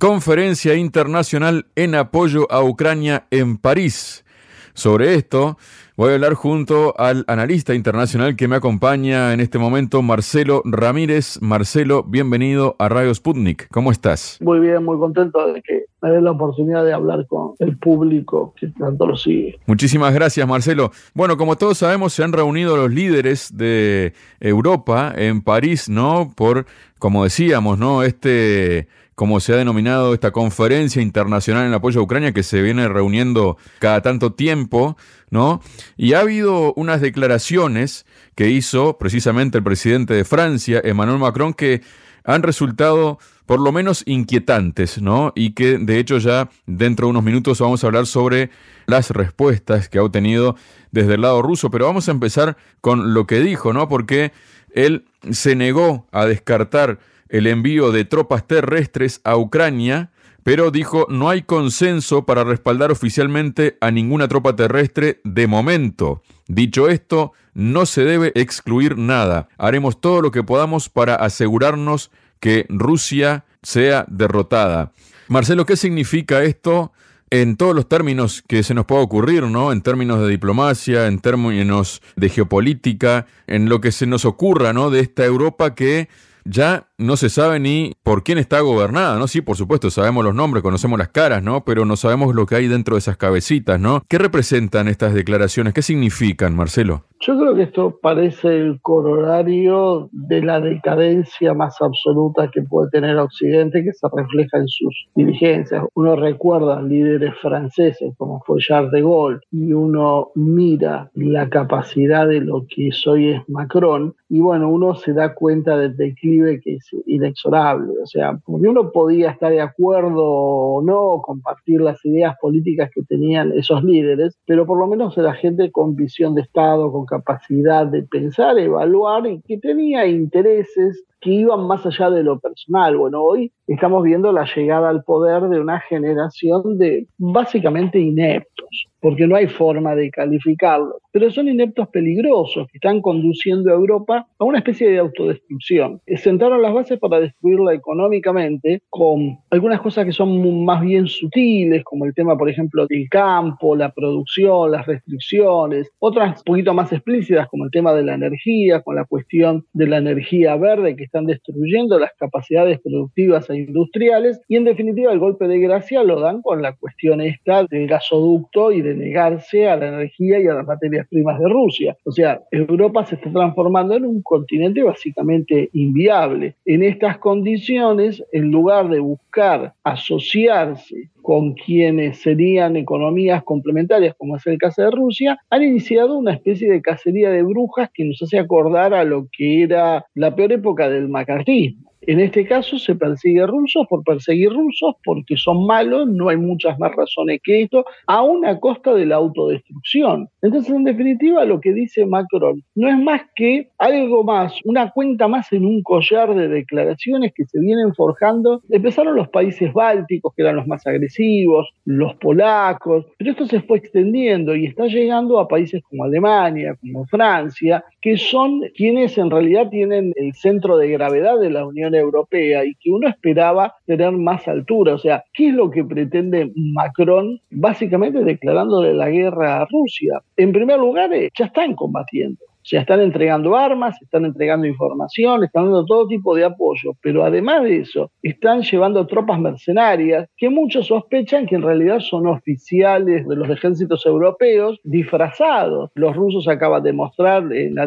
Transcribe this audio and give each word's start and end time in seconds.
Conferencia 0.00 0.76
Internacional 0.76 1.66
en 1.76 1.94
apoyo 1.94 2.50
a 2.50 2.64
Ucrania 2.64 3.26
en 3.30 3.58
París. 3.58 4.24
Sobre 4.72 5.14
esto 5.14 5.58
voy 5.94 6.12
a 6.12 6.14
hablar 6.14 6.32
junto 6.32 6.98
al 6.98 7.26
analista 7.28 7.74
internacional 7.74 8.34
que 8.34 8.48
me 8.48 8.56
acompaña 8.56 9.34
en 9.34 9.40
este 9.40 9.58
momento, 9.58 10.00
Marcelo 10.00 10.62
Ramírez. 10.64 11.38
Marcelo, 11.42 12.02
bienvenido 12.02 12.76
a 12.78 12.88
Radio 12.88 13.14
Sputnik. 13.14 13.68
¿Cómo 13.70 13.92
estás? 13.92 14.38
Muy 14.40 14.58
bien, 14.60 14.82
muy 14.84 14.98
contento 14.98 15.52
de 15.52 15.60
que 15.60 15.84
me 16.00 16.08
den 16.08 16.24
la 16.24 16.30
oportunidad 16.30 16.82
de 16.82 16.94
hablar 16.94 17.26
con 17.26 17.52
el 17.58 17.76
público 17.76 18.54
que 18.58 18.68
tanto 18.68 19.06
lo 19.06 19.18
sigue. 19.18 19.58
Muchísimas 19.66 20.14
gracias, 20.14 20.48
Marcelo. 20.48 20.92
Bueno, 21.12 21.36
como 21.36 21.56
todos 21.56 21.76
sabemos, 21.76 22.14
se 22.14 22.24
han 22.24 22.32
reunido 22.32 22.74
los 22.74 22.90
líderes 22.90 23.54
de 23.54 24.14
Europa 24.40 25.12
en 25.14 25.42
París, 25.42 25.90
¿no? 25.90 26.32
Por, 26.34 26.64
como 26.98 27.24
decíamos, 27.24 27.78
¿no? 27.78 28.02
Este 28.02 28.88
como 29.20 29.38
se 29.38 29.52
ha 29.52 29.56
denominado 29.56 30.14
esta 30.14 30.30
conferencia 30.30 31.02
internacional 31.02 31.66
en 31.66 31.74
apoyo 31.74 32.00
a 32.00 32.04
Ucrania 32.04 32.32
que 32.32 32.42
se 32.42 32.62
viene 32.62 32.88
reuniendo 32.88 33.58
cada 33.78 34.00
tanto 34.00 34.32
tiempo, 34.32 34.96
¿no? 35.28 35.60
Y 35.98 36.14
ha 36.14 36.20
habido 36.20 36.72
unas 36.72 37.02
declaraciones 37.02 38.06
que 38.34 38.48
hizo 38.48 38.96
precisamente 38.96 39.58
el 39.58 39.62
presidente 39.64 40.14
de 40.14 40.24
Francia, 40.24 40.80
Emmanuel 40.82 41.18
Macron, 41.18 41.52
que 41.52 41.82
han 42.24 42.42
resultado 42.42 43.18
por 43.44 43.60
lo 43.60 43.72
menos 43.72 44.04
inquietantes, 44.06 45.02
¿no? 45.02 45.34
Y 45.36 45.52
que 45.52 45.76
de 45.76 45.98
hecho 45.98 46.16
ya 46.16 46.48
dentro 46.64 47.06
de 47.06 47.10
unos 47.10 47.22
minutos 47.22 47.60
vamos 47.60 47.84
a 47.84 47.88
hablar 47.88 48.06
sobre 48.06 48.48
las 48.86 49.10
respuestas 49.10 49.90
que 49.90 49.98
ha 49.98 50.02
obtenido 50.02 50.56
desde 50.92 51.16
el 51.16 51.20
lado 51.20 51.42
ruso, 51.42 51.70
pero 51.70 51.84
vamos 51.84 52.08
a 52.08 52.12
empezar 52.12 52.56
con 52.80 53.12
lo 53.12 53.26
que 53.26 53.40
dijo, 53.40 53.74
¿no? 53.74 53.86
Porque 53.86 54.32
él 54.72 55.04
se 55.30 55.56
negó 55.56 56.06
a 56.10 56.24
descartar 56.24 57.00
el 57.30 57.46
envío 57.46 57.92
de 57.92 58.04
tropas 58.04 58.46
terrestres 58.46 59.20
a 59.24 59.36
Ucrania, 59.36 60.10
pero 60.42 60.70
dijo 60.70 61.06
no 61.08 61.30
hay 61.30 61.42
consenso 61.42 62.26
para 62.26 62.44
respaldar 62.44 62.90
oficialmente 62.90 63.78
a 63.80 63.90
ninguna 63.90 64.28
tropa 64.28 64.56
terrestre 64.56 65.20
de 65.24 65.46
momento. 65.46 66.22
Dicho 66.46 66.88
esto, 66.88 67.32
no 67.54 67.86
se 67.86 68.04
debe 68.04 68.32
excluir 68.34 68.98
nada. 68.98 69.48
Haremos 69.58 70.00
todo 70.00 70.20
lo 70.22 70.30
que 70.30 70.42
podamos 70.42 70.88
para 70.88 71.14
asegurarnos 71.14 72.10
que 72.40 72.66
Rusia 72.68 73.44
sea 73.62 74.06
derrotada. 74.08 74.92
Marcelo, 75.28 75.66
¿qué 75.66 75.76
significa 75.76 76.42
esto 76.42 76.92
en 77.30 77.56
todos 77.56 77.74
los 77.76 77.88
términos 77.88 78.42
que 78.46 78.64
se 78.64 78.74
nos 78.74 78.86
pueda 78.86 79.02
ocurrir, 79.02 79.44
¿no? 79.44 79.70
En 79.70 79.82
términos 79.82 80.20
de 80.20 80.28
diplomacia, 80.28 81.06
en 81.06 81.20
términos 81.20 82.02
de 82.16 82.28
geopolítica, 82.28 83.26
en 83.46 83.68
lo 83.68 83.80
que 83.80 83.92
se 83.92 84.06
nos 84.06 84.24
ocurra, 84.24 84.72
¿no? 84.72 84.90
De 84.90 85.00
esta 85.00 85.24
Europa 85.24 85.76
que 85.76 86.08
ya 86.50 86.88
no 86.98 87.16
se 87.16 87.30
sabe 87.30 87.60
ni 87.60 87.94
por 88.02 88.24
quién 88.24 88.38
está 88.38 88.60
gobernada, 88.60 89.18
¿no? 89.18 89.28
Sí, 89.28 89.40
por 89.40 89.56
supuesto, 89.56 89.90
sabemos 89.90 90.24
los 90.24 90.34
nombres, 90.34 90.62
conocemos 90.62 90.98
las 90.98 91.08
caras, 91.08 91.42
¿no? 91.42 91.64
Pero 91.64 91.84
no 91.84 91.96
sabemos 91.96 92.34
lo 92.34 92.46
que 92.46 92.56
hay 92.56 92.68
dentro 92.68 92.96
de 92.96 92.98
esas 92.98 93.16
cabecitas, 93.16 93.78
¿no? 93.78 94.02
¿Qué 94.08 94.18
representan 94.18 94.88
estas 94.88 95.14
declaraciones? 95.14 95.72
¿Qué 95.72 95.82
significan, 95.82 96.54
Marcelo? 96.54 97.04
Yo 97.22 97.38
creo 97.38 97.54
que 97.54 97.64
esto 97.64 97.98
parece 98.00 98.48
el 98.48 98.80
corolario 98.80 100.08
de 100.10 100.40
la 100.40 100.58
decadencia 100.58 101.52
más 101.52 101.76
absoluta 101.82 102.50
que 102.50 102.62
puede 102.62 102.88
tener 102.88 103.18
Occidente, 103.18 103.84
que 103.84 103.92
se 103.92 104.08
refleja 104.10 104.56
en 104.56 104.66
sus 104.66 105.06
dirigencias. 105.14 105.84
Uno 105.92 106.16
recuerda 106.16 106.80
líderes 106.80 107.34
franceses 107.42 108.14
como 108.16 108.40
fue 108.46 108.58
Charles 108.60 108.92
de 108.92 109.02
Gaulle 109.02 109.40
y 109.52 109.74
uno 109.74 110.30
mira 110.34 111.10
la 111.12 111.46
capacidad 111.50 112.26
de 112.26 112.40
lo 112.40 112.64
que 112.66 112.88
hoy 113.06 113.32
es 113.32 113.42
Macron 113.50 114.14
y 114.30 114.40
bueno, 114.40 114.70
uno 114.70 114.94
se 114.94 115.12
da 115.12 115.34
cuenta 115.34 115.76
del 115.76 115.96
declive 115.96 116.60
que 116.60 116.76
es 116.76 116.88
inexorable. 117.06 117.92
O 118.02 118.06
sea, 118.06 118.40
porque 118.46 118.68
uno 118.68 118.92
podía 118.92 119.30
estar 119.32 119.50
de 119.50 119.60
acuerdo 119.60 120.24
o 120.24 120.82
no, 120.82 121.20
compartir 121.20 121.80
las 121.80 122.02
ideas 122.06 122.36
políticas 122.40 122.90
que 122.94 123.02
tenían 123.02 123.52
esos 123.52 123.82
líderes, 123.82 124.38
pero 124.46 124.66
por 124.66 124.78
lo 124.78 124.86
menos 124.86 125.18
era 125.18 125.34
gente 125.34 125.70
con 125.72 125.96
visión 125.96 126.34
de 126.34 126.42
Estado, 126.42 126.92
con 126.92 127.06
capacidad 127.10 127.86
de 127.86 128.04
pensar, 128.04 128.58
evaluar 128.58 129.26
y 129.26 129.42
que 129.42 129.58
tenía 129.58 130.06
intereses 130.06 131.04
que 131.20 131.30
iban 131.30 131.66
más 131.66 131.84
allá 131.86 132.10
de 132.10 132.22
lo 132.22 132.38
personal. 132.38 132.96
Bueno, 132.96 133.22
hoy 133.22 133.52
estamos 133.66 134.02
viendo 134.02 134.32
la 134.32 134.46
llegada 134.54 134.88
al 134.88 135.04
poder 135.04 135.42
de 135.42 135.60
una 135.60 135.80
generación 135.80 136.78
de 136.78 137.06
básicamente 137.18 137.98
ineptos, 137.98 138.86
porque 139.00 139.26
no 139.26 139.36
hay 139.36 139.46
forma 139.46 139.94
de 139.94 140.10
calificarlos, 140.10 140.96
pero 141.12 141.30
son 141.30 141.48
ineptos 141.48 141.88
peligrosos 141.88 142.66
que 142.68 142.78
están 142.78 143.00
conduciendo 143.00 143.70
a 143.70 143.74
Europa 143.74 144.26
a 144.38 144.44
una 144.44 144.58
especie 144.58 144.90
de 144.90 144.98
autodestrucción. 144.98 146.00
Sentaron 146.16 146.62
las 146.62 146.74
bases 146.74 146.98
para 146.98 147.20
destruirla 147.20 147.74
económicamente 147.74 148.82
con 148.88 149.38
algunas 149.50 149.80
cosas 149.80 150.04
que 150.04 150.12
son 150.12 150.64
más 150.64 150.82
bien 150.82 151.06
sutiles, 151.06 151.84
como 151.84 152.04
el 152.04 152.14
tema, 152.14 152.36
por 152.36 152.50
ejemplo, 152.50 152.86
del 152.88 153.08
campo, 153.08 153.76
la 153.76 153.90
producción, 153.92 154.72
las 154.72 154.86
restricciones, 154.86 155.90
otras 155.98 156.38
un 156.38 156.44
poquito 156.44 156.74
más 156.74 156.92
explícitas, 156.92 157.48
como 157.48 157.64
el 157.64 157.70
tema 157.70 157.92
de 157.94 158.02
la 158.02 158.14
energía, 158.14 158.82
con 158.82 158.96
la 158.96 159.04
cuestión 159.04 159.64
de 159.72 159.86
la 159.86 159.98
energía 159.98 160.56
verde 160.56 160.96
que 160.96 161.04
están 161.10 161.26
destruyendo 161.26 161.98
las 161.98 162.12
capacidades 162.16 162.78
productivas 162.80 163.50
e 163.50 163.56
industriales 163.56 164.40
y 164.46 164.54
en 164.56 164.64
definitiva 164.64 165.12
el 165.12 165.18
golpe 165.18 165.48
de 165.48 165.58
gracia 165.58 166.04
lo 166.04 166.20
dan 166.20 166.40
con 166.40 166.62
la 166.62 166.76
cuestión 166.76 167.20
esta 167.20 167.64
del 167.64 167.88
gasoducto 167.88 168.70
y 168.70 168.80
de 168.80 168.94
negarse 168.94 169.68
a 169.68 169.76
la 169.76 169.88
energía 169.88 170.38
y 170.38 170.46
a 170.46 170.54
las 170.54 170.66
materias 170.66 171.08
primas 171.08 171.40
de 171.40 171.48
Rusia. 171.48 171.96
O 172.04 172.12
sea, 172.12 172.40
Europa 172.52 173.04
se 173.06 173.16
está 173.16 173.32
transformando 173.32 173.96
en 173.96 174.04
un 174.04 174.22
continente 174.22 174.84
básicamente 174.84 175.68
inviable. 175.72 176.54
En 176.64 176.84
estas 176.84 177.18
condiciones, 177.18 178.22
en 178.30 178.52
lugar 178.52 178.88
de 178.88 179.00
buscar 179.00 179.74
asociarse 179.82 181.10
con 181.22 181.54
quienes 181.54 182.20
serían 182.20 182.76
economías 182.76 183.42
complementarias, 183.44 184.14
como 184.16 184.36
es 184.36 184.46
el 184.46 184.58
caso 184.58 184.82
de 184.82 184.90
Rusia, 184.90 185.38
han 185.50 185.62
iniciado 185.62 186.16
una 186.18 186.34
especie 186.34 186.70
de 186.70 186.82
cacería 186.82 187.30
de 187.30 187.42
brujas 187.42 187.90
que 187.92 188.04
nos 188.04 188.20
hace 188.22 188.38
acordar 188.38 188.94
a 188.94 189.04
lo 189.04 189.28
que 189.30 189.62
era 189.62 190.06
la 190.14 190.34
peor 190.34 190.52
época 190.52 190.88
del 190.88 191.08
macartismo. 191.08 191.89
En 192.02 192.18
este 192.18 192.46
caso 192.46 192.78
se 192.78 192.94
persigue 192.94 193.46
rusos 193.46 193.86
por 193.88 194.02
perseguir 194.04 194.50
rusos 194.50 194.94
porque 195.04 195.36
son 195.36 195.66
malos, 195.66 196.08
no 196.08 196.28
hay 196.28 196.36
muchas 196.36 196.78
más 196.78 196.94
razones 196.96 197.40
que 197.44 197.62
esto, 197.62 197.84
a 198.06 198.22
una 198.22 198.58
costa 198.58 198.94
de 198.94 199.06
la 199.06 199.16
autodestrucción. 199.16 200.28
Entonces, 200.40 200.72
en 200.74 200.84
definitiva, 200.84 201.44
lo 201.44 201.60
que 201.60 201.72
dice 201.72 202.06
Macron 202.06 202.62
no 202.74 202.88
es 202.88 202.98
más 202.98 203.22
que 203.34 203.68
algo 203.78 204.24
más, 204.24 204.54
una 204.64 204.90
cuenta 204.90 205.28
más 205.28 205.52
en 205.52 205.66
un 205.66 205.82
collar 205.82 206.34
de 206.34 206.48
declaraciones 206.48 207.32
que 207.34 207.44
se 207.44 207.60
vienen 207.60 207.94
forjando. 207.94 208.62
Empezaron 208.70 209.16
los 209.16 209.28
países 209.28 209.72
bálticos, 209.72 210.32
que 210.34 210.42
eran 210.42 210.56
los 210.56 210.66
más 210.66 210.86
agresivos, 210.86 211.68
los 211.84 212.14
polacos, 212.14 213.06
pero 213.18 213.32
esto 213.32 213.46
se 213.46 213.60
fue 213.60 213.78
extendiendo 213.78 214.56
y 214.56 214.66
está 214.66 214.86
llegando 214.86 215.38
a 215.38 215.48
países 215.48 215.82
como 215.82 216.04
Alemania, 216.04 216.76
como 216.80 217.04
Francia, 217.06 217.84
que 218.00 218.16
son 218.16 218.62
quienes 218.74 219.18
en 219.18 219.30
realidad 219.30 219.68
tienen 219.68 220.12
el 220.16 220.34
centro 220.34 220.76
de 220.78 220.88
gravedad 220.88 221.38
de 221.38 221.50
la 221.50 221.66
Unión 221.66 221.94
Europea 221.94 222.64
y 222.64 222.74
que 222.76 222.90
uno 222.90 223.08
esperaba 223.08 223.74
tener 223.86 224.12
más 224.12 224.48
altura. 224.48 224.94
O 224.94 224.98
sea, 224.98 225.24
¿qué 225.34 225.48
es 225.48 225.54
lo 225.54 225.70
que 225.70 225.84
pretende 225.84 226.50
Macron 226.54 227.40
básicamente 227.50 228.24
declarándole 228.24 228.94
la 228.94 229.10
guerra 229.10 229.60
a 229.60 229.66
Rusia? 229.66 230.20
En 230.36 230.52
primer 230.52 230.78
lugar, 230.78 231.12
eh, 231.12 231.30
ya 231.36 231.46
están 231.46 231.74
combatiendo. 231.74 232.49
O 232.62 232.66
sea, 232.70 232.80
están 232.82 233.00
entregando 233.00 233.56
armas, 233.56 234.00
están 234.02 234.24
entregando 234.24 234.66
información, 234.66 235.44
están 235.44 235.64
dando 235.64 235.84
todo 235.84 236.06
tipo 236.06 236.34
de 236.34 236.44
apoyo, 236.44 236.92
pero 237.02 237.24
además 237.24 237.64
de 237.64 237.78
eso, 237.78 238.10
están 238.22 238.62
llevando 238.62 239.06
tropas 239.06 239.40
mercenarias 239.40 240.28
que 240.36 240.50
muchos 240.50 240.86
sospechan 240.86 241.46
que 241.46 241.56
en 241.56 241.62
realidad 241.62 242.00
son 242.00 242.26
oficiales 242.26 243.26
de 243.26 243.36
los 243.36 243.48
ejércitos 243.48 244.04
europeos 244.06 244.78
disfrazados. 244.84 245.90
Los 245.94 246.14
rusos 246.16 246.48
acaban 246.48 246.82
de 246.82 246.92
mostrar 246.92 247.52
en 247.52 247.74
la 247.74 247.86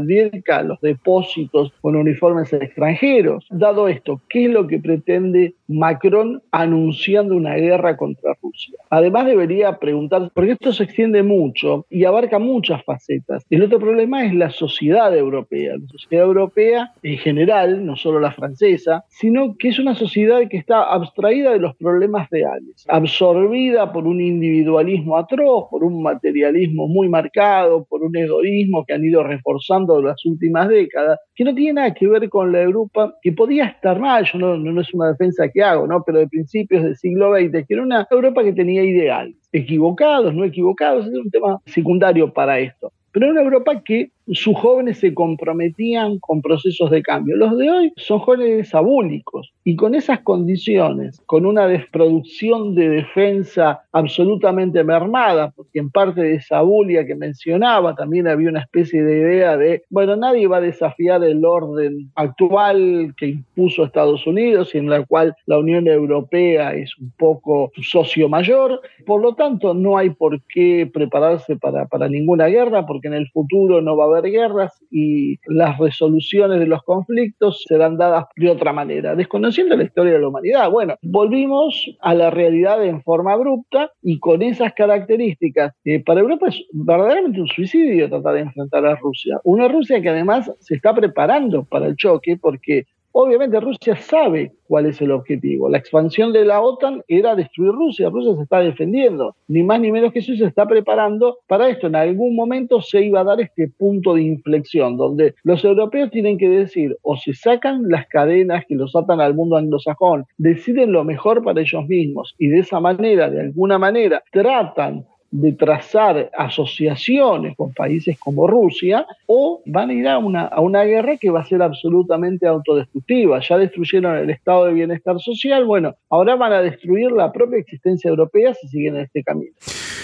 los 0.64 0.80
depósitos 0.82 1.72
con 1.82 1.96
uniformes 1.96 2.52
extranjeros. 2.54 3.48
Dado 3.50 3.88
esto, 3.88 4.22
¿qué 4.30 4.46
es 4.46 4.52
lo 4.52 4.68
que 4.68 4.80
pretende 4.80 5.56
Macron 5.74 6.42
anunciando 6.52 7.36
una 7.36 7.56
guerra 7.56 7.98
contra 7.98 8.36
Rusia. 8.42 8.78
Además 8.90 9.26
debería 9.26 9.80
preguntarse, 9.80 10.30
porque 10.34 10.52
esto 10.52 10.72
se 10.74 10.84
extiende 10.84 11.24
mucho 11.24 11.86
y 11.90 12.06
abarca 12.06 12.40
muchas 12.40 12.84
facetas. 12.84 13.46
El 13.50 13.64
otro 13.64 13.80
problema 13.80 14.26
es 14.26 14.34
la 14.34 14.50
sociedad 14.50 15.16
europea. 15.16 15.76
La 15.78 15.88
sociedad 15.88 16.26
europea 16.26 16.92
en 17.02 17.18
general, 17.18 17.86
no 17.86 17.96
solo 17.96 18.20
la 18.20 18.32
francesa, 18.32 19.04
sino 19.10 19.56
que 19.58 19.70
es 19.70 19.80
una 19.80 19.96
sociedad 19.96 20.42
que 20.50 20.58
está 20.58 20.84
abstraída 20.84 21.52
de 21.52 21.60
los 21.60 21.76
problemas 21.76 22.30
reales, 22.30 22.86
absorbida 22.88 23.92
por 23.92 24.06
un 24.06 24.22
individualismo 24.22 25.18
atroz, 25.18 25.68
por 25.70 25.84
un 25.84 26.02
materialismo 26.02 26.88
muy 26.88 27.10
marcado, 27.10 27.86
por 27.86 28.04
un 28.04 28.16
egoísmo 28.16 28.86
que 28.86 28.94
han 28.94 29.04
ido 29.04 29.24
reforzando 29.24 30.02
las 30.02 30.26
últimas 30.26 30.68
décadas, 30.68 31.20
que 31.36 31.44
no 31.44 31.54
tiene 31.56 31.74
nada 31.74 31.94
que 31.94 32.08
ver 32.08 32.30
con 32.30 32.52
la 32.52 32.62
Europa, 32.62 33.16
que 33.22 33.32
podía 33.32 33.66
estar 33.66 34.00
mal, 34.00 34.26
yo 34.26 34.38
no, 34.38 34.58
no, 34.58 34.82
es 34.82 34.94
una 34.94 35.10
defensa 35.10 35.50
que 35.50 35.63
hago, 35.64 35.88
¿no? 35.88 36.04
pero 36.04 36.20
de 36.20 36.28
principios 36.28 36.84
del 36.84 36.96
siglo 36.98 37.34
XX, 37.36 37.66
que 37.68 37.74
era 37.74 37.84
una 37.84 38.08
Europa 38.10 38.44
que 38.44 38.54
tenía 38.54 38.84
ideales, 38.84 39.36
equivocados, 39.52 40.34
no 40.34 40.44
equivocados, 40.44 41.08
es 41.08 41.14
un 41.14 41.30
tema 41.30 41.60
secundario 41.66 42.32
para 42.34 42.60
esto. 42.60 42.92
Pero 43.12 43.26
era 43.28 43.34
una 43.34 43.44
Europa 43.44 43.82
que 43.84 44.12
sus 44.32 44.56
jóvenes 44.58 45.00
se 45.00 45.14
comprometían 45.14 46.20
con 46.20 46.42
procesos 46.42 46.90
de 46.92 47.02
cambio. 47.02 47.36
Los 47.36 47.58
de 47.58 47.70
hoy 47.70 47.94
son 47.98 48.20
jóvenes 48.20 48.74
abúlicos 48.74 49.52
y 49.64 49.76
con 49.76 49.96
esas 49.96 50.22
condiciones, 50.22 51.22
con 51.26 51.46
una 51.46 51.68
desproducción 51.68 52.76
de 52.76 52.90
defensa 52.90 53.82
absolutamente 53.92 54.84
mermada, 54.84 55.52
porque 55.56 55.80
en 55.80 55.90
parte 55.90 56.22
de 56.22 56.36
esa 56.36 56.62
bulia 56.62 57.06
que 57.06 57.16
mencionaba 57.16 57.96
también 57.96 58.28
había 58.28 58.50
una 58.50 58.62
especie 58.62 59.04
de 59.04 59.20
idea 59.20 59.58
de, 59.58 59.84
bueno, 59.90 60.16
nadie 60.16 60.48
va 60.48 60.58
a 60.58 60.62
desafiar 60.62 61.24
el 61.24 61.44
orden 61.46 62.12
actual 62.16 63.14
que 63.18 63.28
impuso 63.28 63.84
Estados 63.84 64.26
Unidos 64.26 64.74
y 64.74 64.78
en 64.78 64.90
la 64.90 65.06
cual 65.06 65.36
la 65.46 65.60
Unión 65.60 65.88
Europea 65.88 66.74
es 66.74 66.98
un 66.98 67.12
poco 67.18 67.72
su 67.76 67.84
socio 67.84 68.30
mayor, 68.30 68.82
por 69.06 69.22
lo 69.22 69.36
tanto 69.36 69.74
no 69.74 69.98
hay 69.98 70.10
por 70.12 70.42
qué 70.44 70.90
prepararse 70.92 71.56
para, 71.56 71.86
para 71.88 72.08
ninguna 72.08 72.48
guerra, 72.48 72.86
porque 72.86 73.08
en 73.08 73.16
el 73.16 73.30
futuro 73.30 73.82
no 73.82 73.96
va 73.98 74.06
a 74.06 74.08
haber 74.08 74.13
guerras 74.22 74.74
y 74.92 75.38
las 75.48 75.78
resoluciones 75.78 76.60
de 76.60 76.68
los 76.68 76.84
conflictos 76.84 77.64
serán 77.68 77.98
dadas 77.98 78.26
de 78.36 78.50
otra 78.50 78.74
manera, 78.74 79.16
desconociendo 79.16 79.76
la 79.76 79.84
historia 79.84 80.14
de 80.14 80.20
la 80.20 80.28
humanidad. 80.28 80.70
Bueno, 80.70 80.96
volvimos 81.02 81.86
a 82.02 82.14
la 82.14 82.30
realidad 82.30 82.84
en 82.86 83.02
forma 83.02 83.34
abrupta 83.34 83.92
y 84.02 84.20
con 84.20 84.42
esas 84.42 84.74
características. 84.74 85.74
para 86.06 86.22
Europa 86.22 86.48
es 86.50 86.64
verdaderamente 86.72 87.42
un 87.42 87.48
suicidio 87.48 88.10
tratar 88.10 88.36
de 88.36 88.42
enfrentar 88.42 88.86
a 88.86 88.96
Rusia. 88.96 89.40
Una 89.44 89.68
Rusia 89.68 90.02
que 90.02 90.10
además 90.10 90.52
se 90.60 90.76
está 90.76 90.94
preparando 90.94 91.64
para 91.66 91.88
el 91.88 91.96
choque 91.96 92.38
porque 92.40 92.86
Obviamente 93.16 93.60
Rusia 93.60 93.96
sabe 93.96 94.54
cuál 94.68 94.88
es 94.88 95.00
el 95.00 95.12
objetivo. 95.12 95.70
La 95.70 95.78
expansión 95.78 96.34
de 96.34 96.46
la 96.46 96.62
OTAN 96.62 97.04
era 97.08 97.36
destruir 97.36 97.72
Rusia. 97.72 98.10
Rusia 98.10 98.36
se 98.36 98.42
está 98.42 98.60
defendiendo. 98.60 99.36
Ni 99.48 99.62
más 99.62 99.80
ni 99.80 99.92
menos 99.92 100.12
que 100.12 100.20
eso 100.20 100.36
se 100.36 100.46
está 100.46 100.66
preparando 100.66 101.38
para 101.48 101.70
esto. 101.70 101.86
En 101.86 101.96
algún 101.96 102.36
momento 102.36 102.82
se 102.82 103.04
iba 103.04 103.20
a 103.20 103.24
dar 103.24 103.40
este 103.40 103.70
punto 103.78 104.16
de 104.16 104.24
inflexión 104.24 104.98
donde 104.98 105.36
los 105.44 105.64
europeos 105.64 106.10
tienen 106.10 106.40
que 106.40 106.50
decir 106.50 106.98
o 107.04 107.16
se 107.16 107.36
sacan 107.36 107.84
las 107.88 108.08
cadenas 108.08 108.66
que 108.68 108.74
los 108.74 108.96
atan 108.96 109.22
al 109.22 109.36
mundo 109.36 109.58
anglosajón, 109.58 110.26
deciden 110.38 110.92
lo 110.92 111.04
mejor 111.04 111.44
para 111.44 111.62
ellos 111.62 111.86
mismos 111.88 112.34
y 112.40 112.48
de 112.48 112.60
esa 112.60 112.80
manera, 112.80 113.30
de 113.30 113.42
alguna 113.42 113.78
manera, 113.78 114.24
tratan 114.32 115.06
de 115.34 115.52
trazar 115.52 116.30
asociaciones 116.38 117.58
con 117.58 117.74
países 117.74 118.20
como 118.20 118.46
Rusia 118.46 119.08
o 119.26 119.64
van 119.66 119.90
a 119.90 119.94
ir 119.94 120.08
a 120.08 120.20
una, 120.20 120.44
a 120.44 120.62
una 120.62 120.84
guerra 120.84 121.18
que 121.18 121.32
va 121.32 121.42
a 121.42 121.46
ser 121.46 121.64
absolutamente 121.64 122.46
autodestructiva. 122.46 123.40
Ya 123.40 123.58
destruyeron 123.58 124.16
el 124.16 124.30
estado 124.30 124.66
de 124.66 124.74
bienestar 124.74 125.20
social, 125.20 125.66
bueno, 125.66 125.96
ahora 126.08 126.36
van 126.36 126.54
a 126.54 126.62
destruir 126.62 127.12
la 127.12 127.32
propia 127.32 127.58
existencia 127.58 128.10
europea 128.10 128.54
si 128.54 128.68
siguen 128.68 128.96
en 128.98 129.02
este 129.02 129.24
camino. 129.24 129.54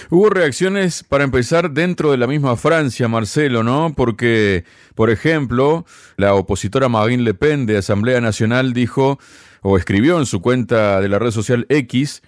Hubo 0.09 0.31
reacciones, 0.31 1.03
para 1.03 1.25
empezar, 1.25 1.69
dentro 1.69 2.09
de 2.09 2.17
la 2.17 2.25
misma 2.25 2.55
Francia, 2.55 3.07
Marcelo, 3.07 3.61
¿no? 3.61 3.93
Porque, 3.95 4.63
por 4.95 5.11
ejemplo, 5.11 5.85
la 6.17 6.33
opositora 6.33 6.89
Marine 6.89 7.21
Le 7.21 7.35
Pen 7.35 7.67
de 7.67 7.77
Asamblea 7.77 8.19
Nacional 8.19 8.73
dijo 8.73 9.19
o 9.61 9.77
escribió 9.77 10.17
en 10.17 10.25
su 10.25 10.41
cuenta 10.41 10.99
de 11.01 11.09
la 11.09 11.19
red 11.19 11.29
social 11.29 11.67
X 11.69 12.23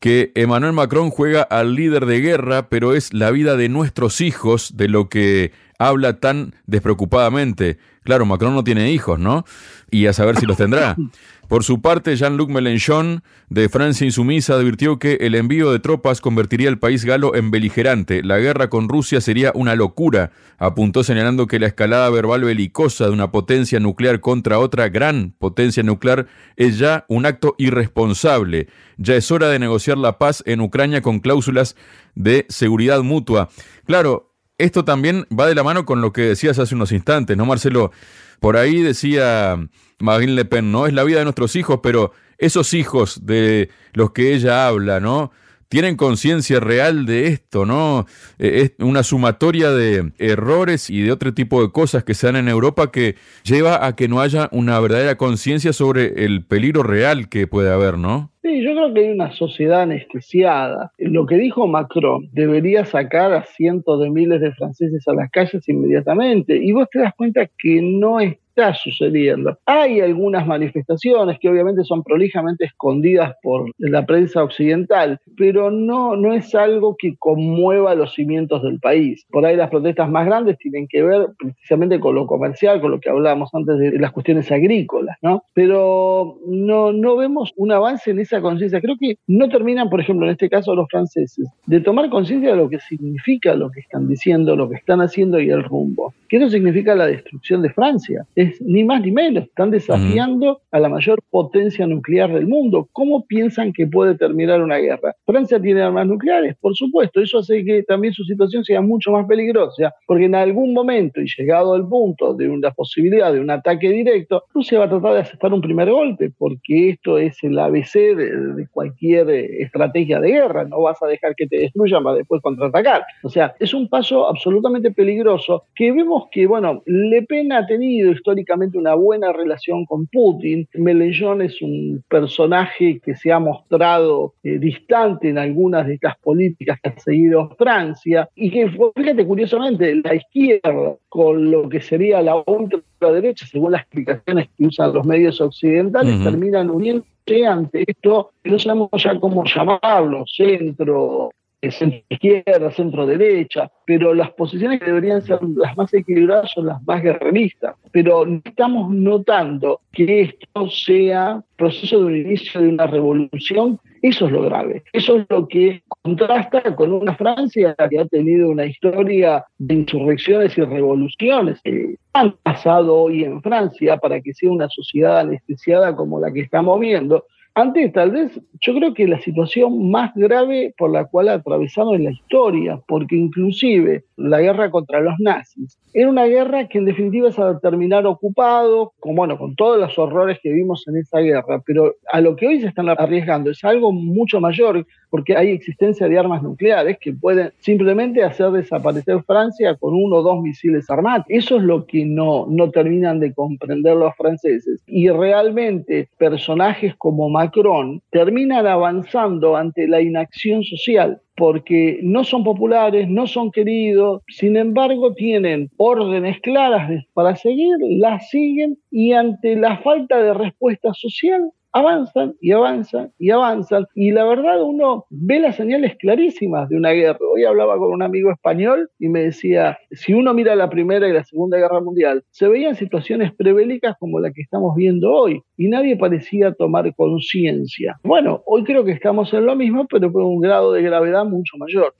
que 0.00 0.32
Emmanuel 0.34 0.72
Macron 0.72 1.10
juega 1.10 1.42
al 1.42 1.74
líder 1.74 2.06
de 2.06 2.20
guerra, 2.20 2.68
pero 2.68 2.94
es 2.94 3.12
la 3.12 3.30
vida 3.30 3.56
de 3.56 3.68
nuestros 3.68 4.20
hijos 4.20 4.76
de 4.76 4.88
lo 4.88 5.08
que 5.08 5.52
habla 5.78 6.20
tan 6.20 6.54
despreocupadamente. 6.66 7.78
Claro, 8.02 8.24
Macron 8.24 8.54
no 8.54 8.62
tiene 8.62 8.92
hijos, 8.92 9.18
¿no? 9.18 9.44
Y 9.90 10.06
a 10.06 10.12
saber 10.12 10.36
si 10.36 10.46
los 10.46 10.56
tendrá. 10.56 10.96
Por 11.48 11.62
su 11.62 11.80
parte, 11.80 12.16
Jean-Luc 12.16 12.50
Mélenchon, 12.50 13.22
de 13.50 13.68
Francia 13.68 14.04
Insumisa, 14.04 14.54
advirtió 14.54 14.98
que 14.98 15.14
el 15.20 15.36
envío 15.36 15.70
de 15.70 15.78
tropas 15.78 16.20
convertiría 16.20 16.68
al 16.68 16.78
país 16.78 17.04
galo 17.04 17.36
en 17.36 17.52
beligerante. 17.52 18.22
La 18.24 18.38
guerra 18.38 18.68
con 18.68 18.88
Rusia 18.88 19.20
sería 19.20 19.52
una 19.54 19.76
locura, 19.76 20.32
apuntó 20.58 21.04
señalando 21.04 21.46
que 21.46 21.60
la 21.60 21.68
escalada 21.68 22.10
verbal 22.10 22.42
belicosa 22.42 23.06
de 23.06 23.12
una 23.12 23.30
potencia 23.30 23.78
nuclear 23.78 24.20
contra 24.20 24.58
otra 24.58 24.88
gran 24.88 25.34
potencia 25.38 25.84
nuclear 25.84 26.26
es 26.56 26.78
ya 26.78 27.04
un 27.08 27.26
acto 27.26 27.54
irresponsable. 27.58 28.68
Ya 28.96 29.14
es 29.14 29.30
hora 29.30 29.48
de 29.48 29.60
negociar 29.60 29.98
la 29.98 30.18
paz 30.18 30.42
en 30.46 30.60
Ucrania 30.60 31.00
con 31.00 31.20
cláusulas 31.20 31.76
de 32.16 32.46
seguridad 32.48 33.02
mutua. 33.02 33.50
Claro, 33.84 34.25
esto 34.58 34.84
también 34.84 35.26
va 35.38 35.46
de 35.46 35.54
la 35.54 35.62
mano 35.62 35.84
con 35.84 36.00
lo 36.00 36.12
que 36.12 36.22
decías 36.22 36.58
hace 36.58 36.74
unos 36.74 36.92
instantes, 36.92 37.36
¿no, 37.36 37.46
Marcelo? 37.46 37.92
Por 38.40 38.56
ahí 38.56 38.80
decía 38.80 39.56
Marine 39.98 40.32
Le 40.32 40.44
Pen, 40.44 40.72
¿no? 40.72 40.86
Es 40.86 40.92
la 40.92 41.04
vida 41.04 41.18
de 41.18 41.24
nuestros 41.24 41.56
hijos, 41.56 41.80
pero 41.82 42.12
esos 42.38 42.74
hijos 42.74 43.24
de 43.26 43.70
los 43.92 44.12
que 44.12 44.34
ella 44.34 44.66
habla, 44.66 45.00
¿no? 45.00 45.32
Tienen 45.68 45.96
conciencia 45.96 46.60
real 46.60 47.06
de 47.06 47.26
esto, 47.28 47.66
¿no? 47.66 48.06
Eh, 48.38 48.72
es 48.78 48.84
una 48.84 49.02
sumatoria 49.02 49.70
de 49.70 50.12
errores 50.18 50.90
y 50.90 51.02
de 51.02 51.12
otro 51.12 51.34
tipo 51.34 51.62
de 51.62 51.72
cosas 51.72 52.04
que 52.04 52.14
se 52.14 52.26
dan 52.26 52.36
en 52.36 52.48
Europa 52.48 52.90
que 52.90 53.16
lleva 53.44 53.86
a 53.86 53.96
que 53.96 54.08
no 54.08 54.20
haya 54.20 54.48
una 54.52 54.78
verdadera 54.80 55.16
conciencia 55.16 55.72
sobre 55.72 56.24
el 56.24 56.44
peligro 56.44 56.82
real 56.82 57.28
que 57.28 57.46
puede 57.46 57.72
haber, 57.72 57.98
¿no? 57.98 58.30
Sí, 58.42 58.62
yo 58.62 58.74
creo 58.74 58.94
que 58.94 59.00
hay 59.00 59.10
una 59.10 59.32
sociedad 59.32 59.82
anestesiada. 59.82 60.92
Lo 60.98 61.26
que 61.26 61.36
dijo 61.36 61.66
Macron 61.66 62.28
debería 62.32 62.84
sacar 62.84 63.32
a 63.32 63.44
cientos 63.44 64.00
de 64.00 64.08
miles 64.08 64.40
de 64.40 64.52
franceses 64.52 65.02
a 65.08 65.14
las 65.14 65.30
calles 65.32 65.68
inmediatamente. 65.68 66.56
Y 66.56 66.70
vos 66.70 66.88
te 66.88 67.00
das 67.00 67.12
cuenta 67.16 67.50
que 67.58 67.82
no 67.82 68.20
es 68.20 68.36
está 68.56 68.74
sucediendo. 68.74 69.58
Hay 69.66 70.00
algunas 70.00 70.46
manifestaciones 70.46 71.38
que 71.38 71.48
obviamente 71.48 71.84
son 71.84 72.02
prolijamente 72.02 72.64
escondidas 72.64 73.34
por 73.42 73.70
la 73.78 74.06
prensa 74.06 74.42
occidental, 74.42 75.20
pero 75.36 75.70
no, 75.70 76.16
no 76.16 76.32
es 76.32 76.54
algo 76.54 76.96
que 76.98 77.16
conmueva 77.18 77.94
los 77.94 78.14
cimientos 78.14 78.62
del 78.62 78.80
país. 78.80 79.26
Por 79.30 79.44
ahí 79.44 79.56
las 79.56 79.68
protestas 79.68 80.08
más 80.08 80.24
grandes 80.24 80.56
tienen 80.58 80.88
que 80.88 81.02
ver 81.02 81.28
precisamente 81.38 82.00
con 82.00 82.14
lo 82.14 82.26
comercial, 82.26 82.80
con 82.80 82.92
lo 82.92 83.00
que 83.00 83.10
hablábamos 83.10 83.50
antes 83.52 83.78
de 83.78 83.98
las 83.98 84.12
cuestiones 84.12 84.50
agrícolas, 84.50 85.18
¿no? 85.20 85.44
Pero 85.52 86.38
no, 86.46 86.92
no 86.92 87.16
vemos 87.16 87.52
un 87.56 87.72
avance 87.72 88.10
en 88.10 88.20
esa 88.20 88.40
conciencia. 88.40 88.80
Creo 88.80 88.96
que 88.98 89.16
no 89.26 89.50
terminan, 89.50 89.90
por 89.90 90.00
ejemplo, 90.00 90.24
en 90.24 90.32
este 90.32 90.48
caso 90.48 90.74
los 90.74 90.88
franceses, 90.90 91.46
de 91.66 91.80
tomar 91.80 92.08
conciencia 92.08 92.50
de 92.50 92.56
lo 92.56 92.70
que 92.70 92.78
significa 92.80 93.54
lo 93.54 93.70
que 93.70 93.80
están 93.80 94.08
diciendo, 94.08 94.56
lo 94.56 94.70
que 94.70 94.76
están 94.76 95.02
haciendo 95.02 95.38
y 95.40 95.50
el 95.50 95.62
rumbo. 95.62 96.14
Que 96.28 96.38
eso 96.38 96.48
significa 96.48 96.94
la 96.94 97.06
destrucción 97.06 97.62
de 97.62 97.70
Francia 97.70 98.26
ni 98.60 98.84
más 98.84 99.00
ni 99.02 99.10
menos. 99.10 99.44
Están 99.44 99.70
desafiando 99.70 100.60
a 100.70 100.78
la 100.78 100.88
mayor 100.88 101.22
potencia 101.30 101.86
nuclear 101.86 102.32
del 102.32 102.46
mundo. 102.46 102.88
¿Cómo 102.92 103.26
piensan 103.26 103.72
que 103.72 103.86
puede 103.86 104.14
terminar 104.14 104.62
una 104.62 104.76
guerra? 104.76 105.14
Francia 105.24 105.60
tiene 105.60 105.82
armas 105.82 106.06
nucleares, 106.06 106.56
por 106.60 106.74
supuesto. 106.76 107.20
Eso 107.20 107.38
hace 107.38 107.64
que 107.64 107.82
también 107.82 108.14
su 108.14 108.24
situación 108.24 108.64
sea 108.64 108.80
mucho 108.80 109.10
más 109.10 109.26
peligrosa, 109.26 109.94
porque 110.06 110.24
en 110.24 110.34
algún 110.34 110.72
momento 110.72 111.20
y 111.20 111.26
llegado 111.36 111.74
al 111.74 111.86
punto 111.88 112.34
de 112.34 112.48
una 112.48 112.70
posibilidad 112.70 113.32
de 113.32 113.40
un 113.40 113.50
ataque 113.50 113.90
directo, 113.90 114.44
Rusia 114.54 114.78
va 114.78 114.86
a 114.86 114.90
tratar 114.90 115.14
de 115.14 115.20
aceptar 115.20 115.52
un 115.52 115.60
primer 115.60 115.90
golpe, 115.90 116.30
porque 116.38 116.90
esto 116.90 117.18
es 117.18 117.42
el 117.42 117.58
ABC 117.58 117.94
de, 118.16 118.66
cualquier 118.70 119.30
eh, 119.30 119.62
estrategia 119.62 120.20
de 120.20 120.30
guerra. 120.30 120.64
No 120.64 120.82
vas 120.82 121.02
a 121.02 121.06
dejar 121.06 121.34
que 121.34 121.46
te 121.46 121.58
destruyan 121.58 122.02
para 122.02 122.16
después 122.16 122.42
contraatacar. 122.42 123.02
O 123.22 123.28
sea, 123.28 123.54
es 123.58 123.74
un 123.74 123.88
paso 123.88 124.28
absolutamente 124.28 124.90
peligroso 124.90 125.64
que 125.74 125.92
vemos 125.92 126.24
que, 126.30 126.46
bueno, 126.46 126.82
Le 126.86 127.22
Pen 127.22 127.52
ha 127.52 127.66
tenido 127.66 128.12
históricamente 128.12 128.35
históricamente 128.36 128.78
una 128.78 128.94
buena 128.94 129.32
relación 129.32 129.84
con 129.86 130.06
Putin. 130.06 130.68
Mélenchon 130.74 131.42
es 131.42 131.60
un 131.62 132.04
personaje 132.08 133.00
que 133.00 133.14
se 133.16 133.32
ha 133.32 133.38
mostrado 133.38 134.34
eh, 134.42 134.58
distante 134.58 135.28
en 135.28 135.38
algunas 135.38 135.86
de 135.86 135.94
estas 135.94 136.16
políticas 136.18 136.78
que 136.82 136.90
ha 136.90 136.98
seguido 137.00 137.50
Francia 137.56 138.28
y 138.34 138.50
que, 138.50 138.70
fíjate, 138.94 139.26
curiosamente, 139.26 139.94
la 139.96 140.14
izquierda 140.14 140.96
con 141.08 141.50
lo 141.50 141.68
que 141.68 141.80
sería 141.80 142.20
la 142.20 142.42
ultraderecha, 142.46 143.46
según 143.46 143.72
las 143.72 143.82
explicaciones 143.82 144.48
que 144.56 144.66
usan 144.66 144.92
los 144.92 145.06
medios 145.06 145.40
occidentales, 145.40 146.22
terminan 146.22 146.70
uniéndose 146.70 147.46
ante 147.48 147.84
esto, 147.86 148.30
no 148.44 148.58
sabemos 148.58 148.90
ya 149.02 149.18
cómo 149.18 149.44
llamarlo, 149.44 150.24
centro, 150.26 151.30
centro 151.70 152.00
izquierda, 152.08 152.70
centro 152.70 153.06
derecha, 153.06 153.70
pero 153.84 154.14
las 154.14 154.30
posiciones 154.32 154.80
que 154.80 154.86
deberían 154.86 155.22
ser 155.22 155.38
las 155.56 155.76
más 155.76 155.92
equilibradas 155.94 156.50
son 156.52 156.66
las 156.66 156.82
más 156.84 157.02
guerreristas. 157.02 157.76
Pero 157.92 158.26
estamos 158.44 158.90
notando 158.90 159.80
que 159.92 160.22
esto 160.22 160.68
sea 160.70 161.42
proceso 161.56 162.00
de 162.00 162.04
un 162.04 162.16
inicio 162.16 162.60
de 162.60 162.68
una 162.68 162.86
revolución, 162.86 163.80
eso 164.02 164.26
es 164.26 164.32
lo 164.32 164.42
grave. 164.42 164.84
Eso 164.92 165.16
es 165.16 165.26
lo 165.28 165.48
que 165.48 165.82
contrasta 165.88 166.76
con 166.76 166.92
una 166.92 167.16
Francia 167.16 167.74
que 167.90 167.98
ha 167.98 168.04
tenido 168.06 168.50
una 168.50 168.66
historia 168.66 169.44
de 169.58 169.74
insurrecciones 169.74 170.56
y 170.56 170.62
revoluciones 170.62 171.60
que 171.62 171.96
han 172.12 172.32
pasado 172.42 172.94
hoy 172.94 173.24
en 173.24 173.42
Francia 173.42 173.96
para 173.96 174.20
que 174.20 174.32
sea 174.34 174.50
una 174.50 174.68
sociedad 174.68 175.20
anestesiada 175.20 175.96
como 175.96 176.20
la 176.20 176.32
que 176.32 176.40
estamos 176.40 176.78
viendo 176.78 177.24
antes, 177.56 177.90
tal 177.94 178.10
vez, 178.10 178.38
yo 178.60 178.74
creo 178.74 178.92
que 178.92 179.08
la 179.08 179.18
situación 179.18 179.90
más 179.90 180.12
grave 180.14 180.74
por 180.76 180.90
la 180.90 181.06
cual 181.06 181.30
ha 181.30 181.32
atravesado 181.32 181.94
en 181.94 182.04
la 182.04 182.10
historia, 182.10 182.78
porque 182.86 183.16
inclusive 183.16 184.04
la 184.18 184.42
guerra 184.42 184.70
contra 184.70 185.00
los 185.00 185.14
nazis 185.18 185.78
era 185.98 186.10
una 186.10 186.26
guerra 186.26 186.68
que 186.68 186.76
en 186.76 186.84
definitiva 186.84 187.30
es 187.30 187.38
a 187.38 187.58
terminar 187.58 188.06
ocupado, 188.06 188.92
con, 189.00 189.16
bueno, 189.16 189.38
con 189.38 189.56
todos 189.56 189.80
los 189.80 189.98
horrores 189.98 190.38
que 190.42 190.52
vimos 190.52 190.86
en 190.88 190.98
esa 190.98 191.20
guerra, 191.20 191.62
pero 191.64 191.94
a 192.12 192.20
lo 192.20 192.36
que 192.36 192.46
hoy 192.46 192.60
se 192.60 192.66
están 192.66 192.90
arriesgando 192.90 193.50
es 193.50 193.64
algo 193.64 193.92
mucho 193.92 194.38
mayor, 194.38 194.86
porque 195.08 195.34
hay 195.34 195.52
existencia 195.52 196.06
de 196.06 196.18
armas 196.18 196.42
nucleares 196.42 196.98
que 197.00 197.14
pueden 197.14 197.50
simplemente 197.60 198.22
hacer 198.22 198.50
desaparecer 198.50 199.22
Francia 199.22 199.74
con 199.76 199.94
uno 199.94 200.16
o 200.16 200.22
dos 200.22 200.42
misiles 200.42 200.90
armados. 200.90 201.24
Eso 201.30 201.56
es 201.56 201.62
lo 201.62 201.86
que 201.86 202.04
no, 202.04 202.44
no 202.46 202.70
terminan 202.70 203.18
de 203.18 203.32
comprender 203.32 203.96
los 203.96 204.14
franceses. 204.16 204.82
Y 204.86 205.08
realmente 205.08 206.10
personajes 206.18 206.94
como 206.96 207.30
Macron 207.46 208.02
terminan 208.10 208.66
avanzando 208.66 209.56
ante 209.56 209.86
la 209.86 210.00
inacción 210.00 210.64
social 210.64 211.20
porque 211.36 212.00
no 212.02 212.24
son 212.24 212.42
populares, 212.44 213.08
no 213.08 213.26
son 213.26 213.50
queridos, 213.50 214.22
sin 214.28 214.56
embargo 214.56 215.14
tienen 215.14 215.70
órdenes 215.76 216.40
claras 216.40 217.04
para 217.12 217.36
seguir, 217.36 217.76
las 217.98 218.28
siguen 218.30 218.78
y 218.90 219.12
ante 219.12 219.54
la 219.54 219.78
falta 219.78 220.20
de 220.20 220.34
respuesta 220.34 220.92
social 220.94 221.50
avanzan 221.76 222.34
y 222.40 222.52
avanzan 222.52 223.12
y 223.18 223.30
avanzan. 223.30 223.86
Y 223.94 224.10
la 224.10 224.24
verdad 224.24 224.62
uno 224.62 225.04
ve 225.10 225.40
las 225.40 225.56
señales 225.56 225.94
clarísimas 225.98 226.68
de 226.70 226.76
una 226.76 226.90
guerra. 226.90 227.18
Hoy 227.34 227.44
hablaba 227.44 227.76
con 227.76 227.92
un 227.92 228.02
amigo 228.02 228.30
español 228.30 228.88
y 228.98 229.08
me 229.08 229.24
decía, 229.24 229.78
si 229.90 230.14
uno 230.14 230.32
mira 230.32 230.54
la 230.54 230.70
Primera 230.70 231.06
y 231.06 231.12
la 231.12 231.24
Segunda 231.24 231.58
Guerra 231.58 231.80
Mundial, 231.80 232.24
se 232.30 232.48
veían 232.48 232.76
situaciones 232.76 233.32
prebélicas 233.34 233.94
como 234.00 234.20
la 234.20 234.32
que 234.32 234.40
estamos 234.40 234.74
viendo 234.74 235.12
hoy 235.12 235.42
y 235.58 235.68
nadie 235.68 235.96
parecía 235.96 236.52
tomar 236.52 236.94
conciencia. 236.94 237.98
Bueno, 238.02 238.42
hoy 238.46 238.64
creo 238.64 238.84
que 238.84 238.92
estamos 238.92 239.32
en 239.34 239.44
lo 239.44 239.54
mismo, 239.54 239.86
pero 239.86 240.10
con 240.10 240.24
un 240.24 240.40
grado 240.40 240.72
de 240.72 240.82
gravedad 240.82 241.26
mucho 241.26 241.58
mayor. 241.58 241.94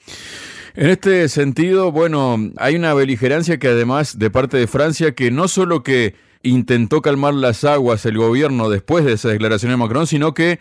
En 0.75 0.89
este 0.89 1.29
sentido, 1.29 1.93
bueno, 1.93 2.37
hay 2.57 2.77
una 2.77 2.95
beligerancia 2.95 3.59
que 3.59 3.69
además 3.69 4.19
de 4.19 4.31
parte 4.31 4.57
de 4.57 4.67
Francia, 4.67 5.13
que 5.15 5.31
no 5.31 5.49
solo 5.49 5.83
que 5.83 6.15
intentó 6.47 7.03
calmar 7.03 7.35
las 7.35 7.65
aguas 7.65 8.07
el 8.07 8.17
gobierno 8.17 8.69
después 8.71 9.05
de 9.05 9.13
esa 9.13 9.29
declaración 9.29 9.71
de 9.71 9.77
Macron, 9.77 10.07
sino 10.07 10.35
que 10.35 10.61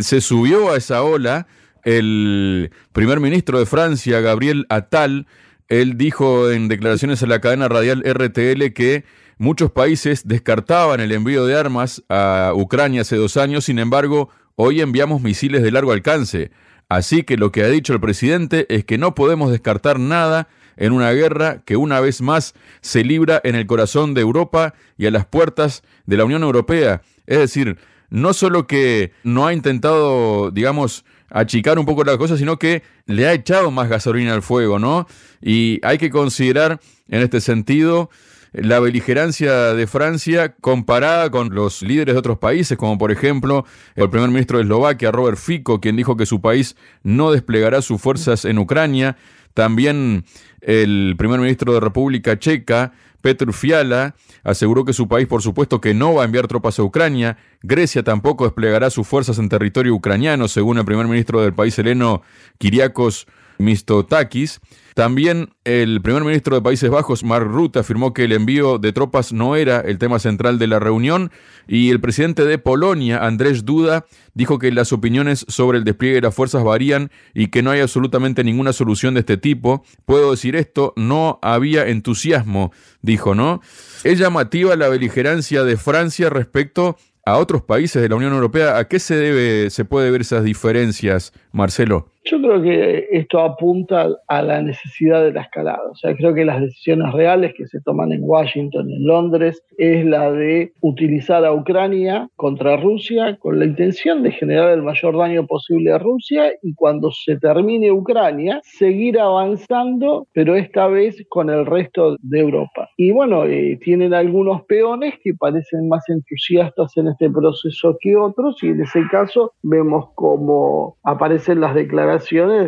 se 0.00 0.20
subió 0.20 0.72
a 0.72 0.76
esa 0.76 1.02
ola 1.02 1.46
el 1.84 2.70
primer 2.92 3.20
ministro 3.20 3.58
de 3.58 3.66
Francia, 3.66 4.20
Gabriel 4.20 4.66
Attal, 4.70 5.26
él 5.68 5.96
dijo 5.96 6.50
en 6.50 6.68
declaraciones 6.68 7.22
a 7.22 7.26
la 7.26 7.40
cadena 7.40 7.68
radial 7.68 8.02
RTL 8.02 8.72
que 8.72 9.04
muchos 9.38 9.70
países 9.70 10.26
descartaban 10.26 11.00
el 11.00 11.12
envío 11.12 11.46
de 11.46 11.56
armas 11.56 12.02
a 12.08 12.52
Ucrania 12.54 13.02
hace 13.02 13.16
dos 13.16 13.36
años, 13.36 13.64
sin 13.64 13.78
embargo, 13.78 14.30
hoy 14.56 14.80
enviamos 14.80 15.20
misiles 15.20 15.62
de 15.62 15.70
largo 15.70 15.92
alcance. 15.92 16.50
Así 16.88 17.22
que 17.22 17.36
lo 17.36 17.50
que 17.50 17.64
ha 17.64 17.68
dicho 17.68 17.92
el 17.92 18.00
presidente 18.00 18.66
es 18.74 18.84
que 18.84 18.98
no 18.98 19.14
podemos 19.14 19.50
descartar 19.50 19.98
nada 19.98 20.48
en 20.76 20.92
una 20.92 21.12
guerra 21.12 21.62
que 21.64 21.76
una 21.76 22.00
vez 22.00 22.20
más 22.20 22.54
se 22.80 23.04
libra 23.04 23.40
en 23.44 23.54
el 23.54 23.66
corazón 23.66 24.14
de 24.14 24.20
Europa 24.20 24.74
y 24.96 25.06
a 25.06 25.10
las 25.10 25.26
puertas 25.26 25.82
de 26.06 26.16
la 26.16 26.24
Unión 26.24 26.42
Europea. 26.42 27.02
Es 27.26 27.38
decir, 27.38 27.78
no 28.10 28.32
solo 28.32 28.66
que 28.66 29.12
no 29.22 29.46
ha 29.46 29.52
intentado, 29.52 30.50
digamos, 30.50 31.04
achicar 31.30 31.78
un 31.78 31.86
poco 31.86 32.04
la 32.04 32.16
cosa, 32.16 32.36
sino 32.36 32.58
que 32.58 32.82
le 33.06 33.26
ha 33.26 33.32
echado 33.32 33.70
más 33.70 33.88
gasolina 33.88 34.34
al 34.34 34.42
fuego, 34.42 34.78
¿no? 34.78 35.06
Y 35.40 35.80
hay 35.82 35.98
que 35.98 36.10
considerar 36.10 36.80
en 37.08 37.22
este 37.22 37.40
sentido 37.40 38.10
la 38.52 38.78
beligerancia 38.78 39.74
de 39.74 39.86
Francia 39.88 40.54
comparada 40.60 41.28
con 41.30 41.54
los 41.56 41.82
líderes 41.82 42.14
de 42.14 42.18
otros 42.20 42.38
países, 42.38 42.78
como 42.78 42.98
por 42.98 43.10
ejemplo 43.10 43.66
el 43.96 44.08
primer 44.10 44.30
ministro 44.30 44.58
de 44.58 44.62
Eslovaquia, 44.62 45.10
Robert 45.10 45.38
Fico, 45.38 45.80
quien 45.80 45.96
dijo 45.96 46.16
que 46.16 46.24
su 46.24 46.40
país 46.40 46.76
no 47.02 47.32
desplegará 47.32 47.82
sus 47.82 48.00
fuerzas 48.00 48.44
en 48.44 48.58
Ucrania, 48.58 49.16
también 49.54 50.24
el 50.60 51.14
primer 51.16 51.40
ministro 51.40 51.72
de 51.72 51.80
República 51.80 52.38
Checa, 52.38 52.92
Petr 53.20 53.52
Fiala, 53.54 54.14
aseguró 54.42 54.84
que 54.84 54.92
su 54.92 55.08
país, 55.08 55.26
por 55.26 55.40
supuesto, 55.40 55.80
que 55.80 55.94
no 55.94 56.12
va 56.12 56.22
a 56.22 56.24
enviar 56.26 56.46
tropas 56.46 56.78
a 56.78 56.82
Ucrania. 56.82 57.38
Grecia 57.62 58.02
tampoco 58.02 58.44
desplegará 58.44 58.90
sus 58.90 59.08
fuerzas 59.08 59.38
en 59.38 59.48
territorio 59.48 59.94
ucraniano, 59.94 60.46
según 60.48 60.76
el 60.76 60.84
primer 60.84 61.06
ministro 61.06 61.40
del 61.40 61.54
país 61.54 61.78
heleno, 61.78 62.20
Kiriakos 62.58 63.26
Mistotakis. 63.58 64.60
También 64.94 65.50
el 65.64 66.00
primer 66.02 66.22
ministro 66.22 66.54
de 66.54 66.62
Países 66.62 66.88
Bajos, 66.88 67.24
Mark 67.24 67.46
Rutte, 67.46 67.80
afirmó 67.80 68.14
que 68.14 68.24
el 68.24 68.32
envío 68.32 68.78
de 68.78 68.92
tropas 68.92 69.32
no 69.32 69.56
era 69.56 69.80
el 69.80 69.98
tema 69.98 70.20
central 70.20 70.56
de 70.60 70.68
la 70.68 70.78
reunión 70.78 71.32
y 71.66 71.90
el 71.90 72.00
presidente 72.00 72.44
de 72.44 72.58
Polonia, 72.58 73.18
Andrzej 73.18 73.64
Duda, 73.64 74.06
dijo 74.34 74.60
que 74.60 74.70
las 74.70 74.92
opiniones 74.92 75.44
sobre 75.48 75.78
el 75.78 75.84
despliegue 75.84 76.16
de 76.16 76.20
las 76.20 76.34
fuerzas 76.34 76.62
varían 76.62 77.10
y 77.34 77.48
que 77.48 77.62
no 77.62 77.72
hay 77.72 77.80
absolutamente 77.80 78.44
ninguna 78.44 78.72
solución 78.72 79.14
de 79.14 79.20
este 79.20 79.36
tipo. 79.36 79.84
Puedo 80.06 80.30
decir 80.30 80.54
esto, 80.54 80.92
no 80.94 81.40
había 81.42 81.88
entusiasmo, 81.88 82.72
dijo, 83.02 83.34
¿no? 83.34 83.62
Es 84.04 84.20
llamativa 84.20 84.76
la 84.76 84.88
beligerancia 84.88 85.64
de 85.64 85.76
Francia 85.76 86.30
respecto 86.30 86.96
a 87.26 87.38
otros 87.38 87.62
países 87.62 88.00
de 88.00 88.08
la 88.08 88.14
Unión 88.14 88.32
Europea. 88.32 88.78
¿A 88.78 88.86
qué 88.86 89.00
se 89.00 89.16
debe, 89.16 89.70
se 89.70 89.84
puede 89.84 90.12
ver 90.12 90.20
esas 90.20 90.44
diferencias, 90.44 91.32
Marcelo? 91.50 92.13
Yo 92.26 92.40
creo 92.40 92.62
que 92.62 93.06
esto 93.10 93.38
apunta 93.40 94.08
a 94.28 94.40
la 94.40 94.62
necesidad 94.62 95.22
de 95.22 95.32
la 95.32 95.42
escalada. 95.42 95.90
O 95.90 95.94
sea, 95.94 96.16
creo 96.16 96.32
que 96.32 96.46
las 96.46 96.58
decisiones 96.58 97.12
reales 97.12 97.52
que 97.54 97.66
se 97.66 97.82
toman 97.82 98.12
en 98.12 98.22
Washington, 98.22 98.90
en 98.90 99.06
Londres, 99.06 99.62
es 99.76 100.06
la 100.06 100.32
de 100.32 100.72
utilizar 100.80 101.44
a 101.44 101.52
Ucrania 101.52 102.30
contra 102.36 102.78
Rusia 102.78 103.36
con 103.40 103.58
la 103.58 103.66
intención 103.66 104.22
de 104.22 104.32
generar 104.32 104.70
el 104.70 104.82
mayor 104.82 105.18
daño 105.18 105.46
posible 105.46 105.92
a 105.92 105.98
Rusia 105.98 106.50
y 106.62 106.72
cuando 106.74 107.10
se 107.10 107.36
termine 107.36 107.92
Ucrania, 107.92 108.62
seguir 108.64 109.20
avanzando, 109.20 110.26
pero 110.32 110.56
esta 110.56 110.86
vez 110.86 111.22
con 111.28 111.50
el 111.50 111.66
resto 111.66 112.16
de 112.22 112.40
Europa. 112.40 112.88
Y 112.96 113.10
bueno, 113.10 113.44
eh, 113.44 113.78
tienen 113.82 114.14
algunos 114.14 114.62
peones 114.64 115.12
que 115.22 115.34
parecen 115.34 115.88
más 115.88 116.08
entusiastas 116.08 116.96
en 116.96 117.08
este 117.08 117.28
proceso 117.28 117.98
que 118.00 118.16
otros 118.16 118.62
y 118.62 118.68
en 118.68 118.80
ese 118.80 119.02
caso 119.10 119.52
vemos 119.62 120.06
cómo 120.14 120.96
aparecen 121.02 121.60
las 121.60 121.74
declaraciones 121.74 122.13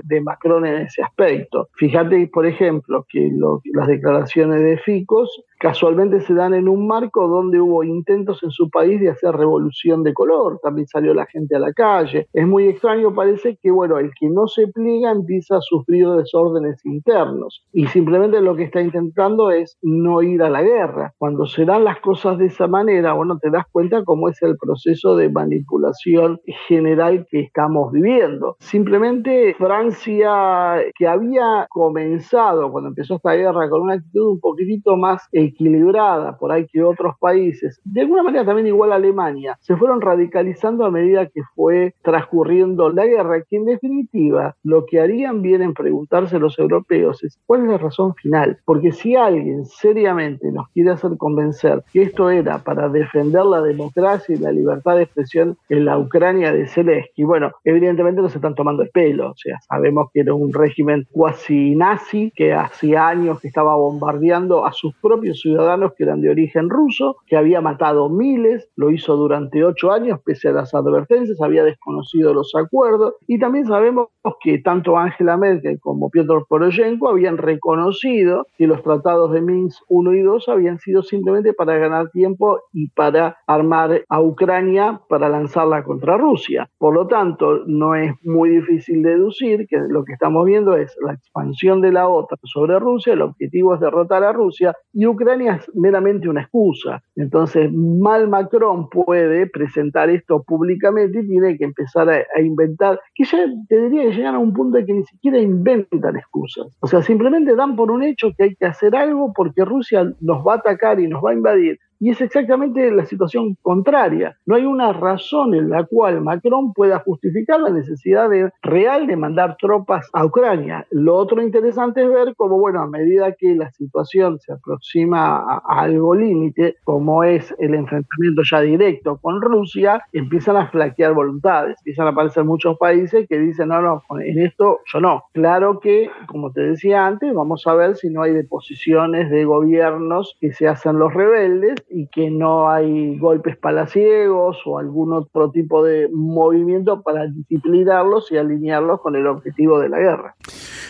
de 0.05 0.21
Macron 0.21 0.67
en 0.67 0.83
ese 0.83 1.03
aspecto. 1.03 1.69
Fíjate, 1.75 2.29
por 2.33 2.47
ejemplo, 2.47 3.07
que 3.09 3.31
las 3.73 3.89
declaraciones 3.89 4.61
de 4.61 4.79
Ficos 4.79 5.45
casualmente 5.59 6.21
se 6.21 6.35
dan 6.35 6.55
en 6.55 6.69
un 6.69 6.87
marco 6.87 7.29
donde 7.29 7.61
hubo 7.61 7.85
intentos 7.85 8.43
en 8.43 8.51
su 8.51 8.71
país 8.71 9.01
de 9.01 9.11
hacer 9.11 9.35
revolución 9.35 10.03
de 10.03 10.15
color, 10.15 10.59
también 10.63 10.87
salió 10.87 11.15
la 11.15 11.27
gente 11.27 11.57
a 11.57 11.59
la 11.59 11.73
calle. 11.73 12.29
Es 12.33 12.47
muy 12.47 12.69
extraño, 12.69 13.15
parece 13.15 13.59
que, 13.63 13.71
bueno, 13.71 13.99
el 13.99 14.11
que 14.19 14.29
no 14.29 14.47
se 14.47 14.69
pliega 14.69 15.11
empieza 15.11 15.57
a 15.57 15.61
sufrir 15.61 16.09
desórdenes 16.09 16.85
internos 16.85 17.65
y 17.73 17.87
simplemente 17.87 18.41
lo 18.41 18.57
que 18.57 18.65
está 18.65 18.81
intentando 18.81 19.51
es 19.51 19.79
no 19.83 20.23
ir 20.23 20.43
a 20.43 20.51
la 20.51 20.63
guerra. 20.63 21.15
Cuando 21.19 21.47
se 21.47 21.65
dan 21.65 21.85
las 21.85 22.01
cosas 22.01 22.39
de 22.39 22.47
esa 22.47 22.67
manera, 22.67 23.13
bueno, 23.13 23.39
te 23.41 23.51
das 23.51 23.65
cuenta 23.71 24.05
cómo 24.05 24.29
es 24.29 24.41
el 24.43 24.57
proceso 24.57 25.17
de 25.17 25.31
manipulación 25.31 26.41
general 26.69 27.27
que 27.31 27.41
estamos 27.41 27.93
viviendo. 27.93 28.57
Simplemente 28.61 29.55
Francia, 29.55 30.83
que 30.97 31.07
había 31.07 31.67
comenzado 31.71 32.71
cuando 32.71 32.89
empezó 32.89 33.17
esta 33.17 33.33
guerra 33.33 33.69
con 33.69 33.83
una 33.83 33.95
actitud 33.95 34.29
un 34.29 34.41
poquitito 34.41 34.97
más 34.97 35.27
equilibrada 35.57 36.37
por 36.37 36.53
ahí 36.53 36.67
que 36.67 36.83
otros 36.83 37.15
países, 37.19 37.81
de 37.85 38.03
alguna 38.03 38.23
manera 38.23 38.45
también 38.45 38.67
igual 38.67 38.93
a 38.93 38.97
Alemania, 38.97 39.59
se 39.61 39.77
fueron 39.77 40.01
radicalizando 40.01 40.85
a 40.85 40.91
medida 40.91 41.27
que 41.27 41.43
fue 41.55 41.95
transcurriendo 42.03 42.91
la 42.91 43.07
guerra, 43.07 43.43
que 43.43 43.57
en 43.57 43.65
definitiva 43.65 44.55
lo 44.63 44.85
que 44.87 45.01
harían 45.01 45.43
bien 45.43 45.63
en 45.63 45.75
preguntarse 45.75 46.39
los 46.39 46.59
europeos 46.59 47.25
es 47.25 47.39
cuál 47.47 47.63
es 47.63 47.69
la 47.69 47.79
razón 47.79 48.15
final, 48.15 48.59
porque 48.65 48.93
si 48.93 49.17
alguien 49.17 49.65
seriamente 49.65 50.53
nos 50.53 50.69
quiere 50.71 50.91
hacer 50.91 51.17
convencer 51.17 51.83
que 51.93 52.03
esto 52.03 52.31
era 52.31 52.59
para 52.59 52.89
defender 52.89 53.45
la 53.45 53.63
democracia 53.63 54.35
y 54.35 54.39
la 54.39 54.53
libertad 54.53 54.97
de 54.97 55.05
expresión 55.05 55.57
en 55.69 55.85
la 55.85 55.99
Ucrania 55.99 56.53
de 56.53 56.67
Zelensky, 56.67 57.25
bueno, 57.25 57.53
evidentemente 57.65 58.21
no 58.21 58.29
se 58.29 58.39
están 58.39 58.55
tomando 58.55 58.83
el 58.83 58.91
pelo, 58.91 59.31
o 59.31 59.37
sea, 59.37 59.59
sabemos 59.69 60.11
que 60.13 60.21
era 60.21 60.35
un 60.35 60.53
régimen 60.53 61.07
cuasi 61.13 61.75
nazi 61.75 62.33
que 62.35 62.53
hacía 62.53 63.09
años 63.09 63.41
que 63.41 63.49
estaba 63.49 63.77
bombardeando 63.77 64.67
a 64.67 64.73
sus 64.73 64.95
propios 64.97 65.36
ciudadanos 65.41 65.93
que 65.97 66.05
eran 66.05 66.21
de 66.21 66.31
origen 66.31 66.71
ruso, 66.71 67.17
que 67.27 67.37
había 67.37 67.61
matado 67.61 68.09
miles, 68.09 68.69
lo 68.77 68.91
hizo 68.91 69.17
durante 69.17 69.65
ocho 69.65 69.93
años 69.93 70.21
pese 70.25 70.49
a 70.49 70.53
las 70.53 70.75
advertencias, 70.75 71.41
había 71.41 71.65
desconocido 71.65 72.35
los 72.35 72.55
acuerdos 72.55 73.15
y 73.27 73.39
también 73.39 73.67
sabemos 73.67 74.09
que 74.41 74.59
tanto 74.59 74.97
Angela 74.97 75.37
Merkel 75.37 75.79
como 75.81 76.11
Piotr 76.11 76.45
Poroshenko 76.49 77.09
habían 77.09 77.39
reconocido 77.39 78.47
que 78.57 78.67
los 78.67 78.83
tratados 78.83 79.33
de 79.33 79.41
Minsk 79.41 79.83
1 79.89 80.15
y 80.15 80.23
2 80.23 80.49
habían 80.49 80.79
sido 80.79 81.03
simplemente 81.03 81.53
para 81.53 81.77
ganar 81.77 82.11
tiempo 82.11 82.61
y 82.73 82.89
para 82.91 83.37
armar 83.47 84.03
a 84.09 84.21
Ucrania 84.21 85.01
para 85.09 85.29
lanzarla 85.29 85.85
contra 85.85 86.17
Rusia. 86.17 86.69
Por 86.79 86.95
lo 86.95 87.07
tanto, 87.07 87.63
no 87.67 87.95
es 87.95 88.13
muy 88.25 88.51
difícil 88.51 89.03
deducir 89.03 89.67
que 89.69 89.79
lo 89.89 90.05
que 90.05 90.13
estamos 90.13 90.45
viendo 90.45 90.77
es 90.77 90.97
la 91.05 91.15
expansión 91.15 91.81
de 91.81 91.93
la 91.93 92.09
OTAN 92.09 92.39
sobre 92.45 92.79
Rusia, 92.79 93.13
el 93.13 93.23
objetivo 93.23 93.75
es 93.75 93.81
derrotar 93.81 94.25
a 94.25 94.33
Rusia 94.33 94.75
y 94.93 95.07
Ucrania 95.07 95.26
es 95.29 95.75
meramente 95.75 96.29
una 96.29 96.43
excusa. 96.43 97.03
Entonces, 97.17 97.71
mal 97.73 98.29
Macron 98.29 98.89
puede 98.89 99.47
presentar 99.47 100.11
esto 100.11 100.43
públicamente 100.43 101.21
y 101.21 101.27
tiene 101.27 101.57
que 101.57 101.65
empezar 101.65 102.09
a, 102.09 102.41
inventar, 102.41 103.01
que 103.15 103.25
ya 103.25 103.39
tendría 103.69 104.05
que 104.05 104.17
llegar 104.17 104.35
a 104.35 104.39
un 104.39 104.53
punto 104.53 104.79
de 104.79 104.87
que 104.87 104.93
ni 104.93 105.05
siquiera 105.05 105.39
inventan 105.39 106.17
excusas. 106.17 106.67
O 106.81 106.87
sea, 106.87 107.03
simplemente 107.03 107.55
dan 107.55 107.77
por 107.77 107.91
un 107.91 108.03
hecho 108.03 108.33
que 108.37 108.45
hay 108.45 108.55
que 108.57 108.67
hacer 108.67 108.95
algo 108.95 109.33
porque 109.35 109.65
Rusia 109.65 110.13
nos 110.21 110.47
va 110.47 110.55
a 110.55 110.57
atacar 110.57 111.01
y 111.01 111.09
nos 111.09 111.25
va 111.25 111.31
a 111.31 111.35
invadir 111.35 111.79
y 111.99 112.11
es 112.11 112.21
exactamente 112.21 112.91
la 112.91 113.07
situación 113.07 113.57
contraria. 113.63 114.37
No 114.47 114.57
hay 114.57 114.65
una 114.65 114.93
razón 114.93 115.55
en 115.55 115.71
la 115.71 115.85
cual 115.85 116.21
Macron 116.21 116.73
pueda 116.73 116.99
justificar 117.01 117.61
la 117.61 117.71
necesidad 117.71 118.29
real 118.63 119.07
de 119.07 119.17
mandar 119.17 119.57
tropas 119.61 120.09
a 120.13 120.25
Ucrania. 120.25 120.87
Lo 120.91 121.17
otro 121.17 121.43
interesante 121.43 122.03
es 122.03 122.11
ver 122.11 122.35
cómo, 122.37 122.59
bueno, 122.59 122.81
a 122.81 122.87
medida 122.87 123.33
que 123.33 123.55
la 123.55 123.71
situación 123.71 124.39
se 124.41 124.53
aproxima 124.53 125.39
a, 125.39 125.63
algo 125.67 126.15
límite, 126.15 126.77
como 126.85 127.23
es 127.25 127.55
el 127.59 127.75
enfrentamiento 127.75 128.43
ya 128.51 128.61
directo 128.61 129.19
con 129.21 129.41
Rusia, 129.41 130.03
empiezan 130.13 130.57
a 130.57 130.69
flaquear 130.69 131.15
voluntades. 131.15 131.77
Empiezan 131.79 132.07
a 132.07 132.11
aparecer 132.11 132.45
muchos 132.45 132.77
países 132.79 133.27
que 133.29 133.39
dicen, 133.39 133.69
no, 133.69 133.81
no, 133.81 134.03
en 134.21 134.39
esto 134.41 134.81
yo 134.93 135.01
no. 135.01 135.25
Claro 135.33 135.81
que, 135.81 136.11
como 136.29 136.53
te 136.53 136.63
decía 136.63 137.07
antes, 137.07 137.33
vamos 137.35 137.67
a 137.67 137.75
ver 137.75 137.97
si 137.97 138.11
no 138.11 138.23
hay 138.23 138.33
deposiciones 138.33 139.31
de 139.31 139.45
gobiernos 139.45 140.37
que 140.41 140.53
se 140.53 140.69
hacen 140.69 140.99
los 140.99 141.13
rebeldes 141.13 141.86
y 141.89 142.09
que 142.09 142.31
no 142.31 142.69
hay 142.69 143.17
golpes 143.19 143.57
palaciegos 143.57 144.59
o 144.67 144.79
algún 144.79 145.13
otro 145.13 145.51
tipo 145.51 145.85
de 145.85 146.09
movimiento 146.13 147.03
para 147.03 147.27
disciplinarlos 147.27 148.31
y 148.33 148.39
alinearlos 148.39 149.01
con 149.01 149.15
el 149.17 149.27
objetivo 149.27 149.79
de 149.79 149.89
la 149.89 149.99
guerra. 149.99 150.37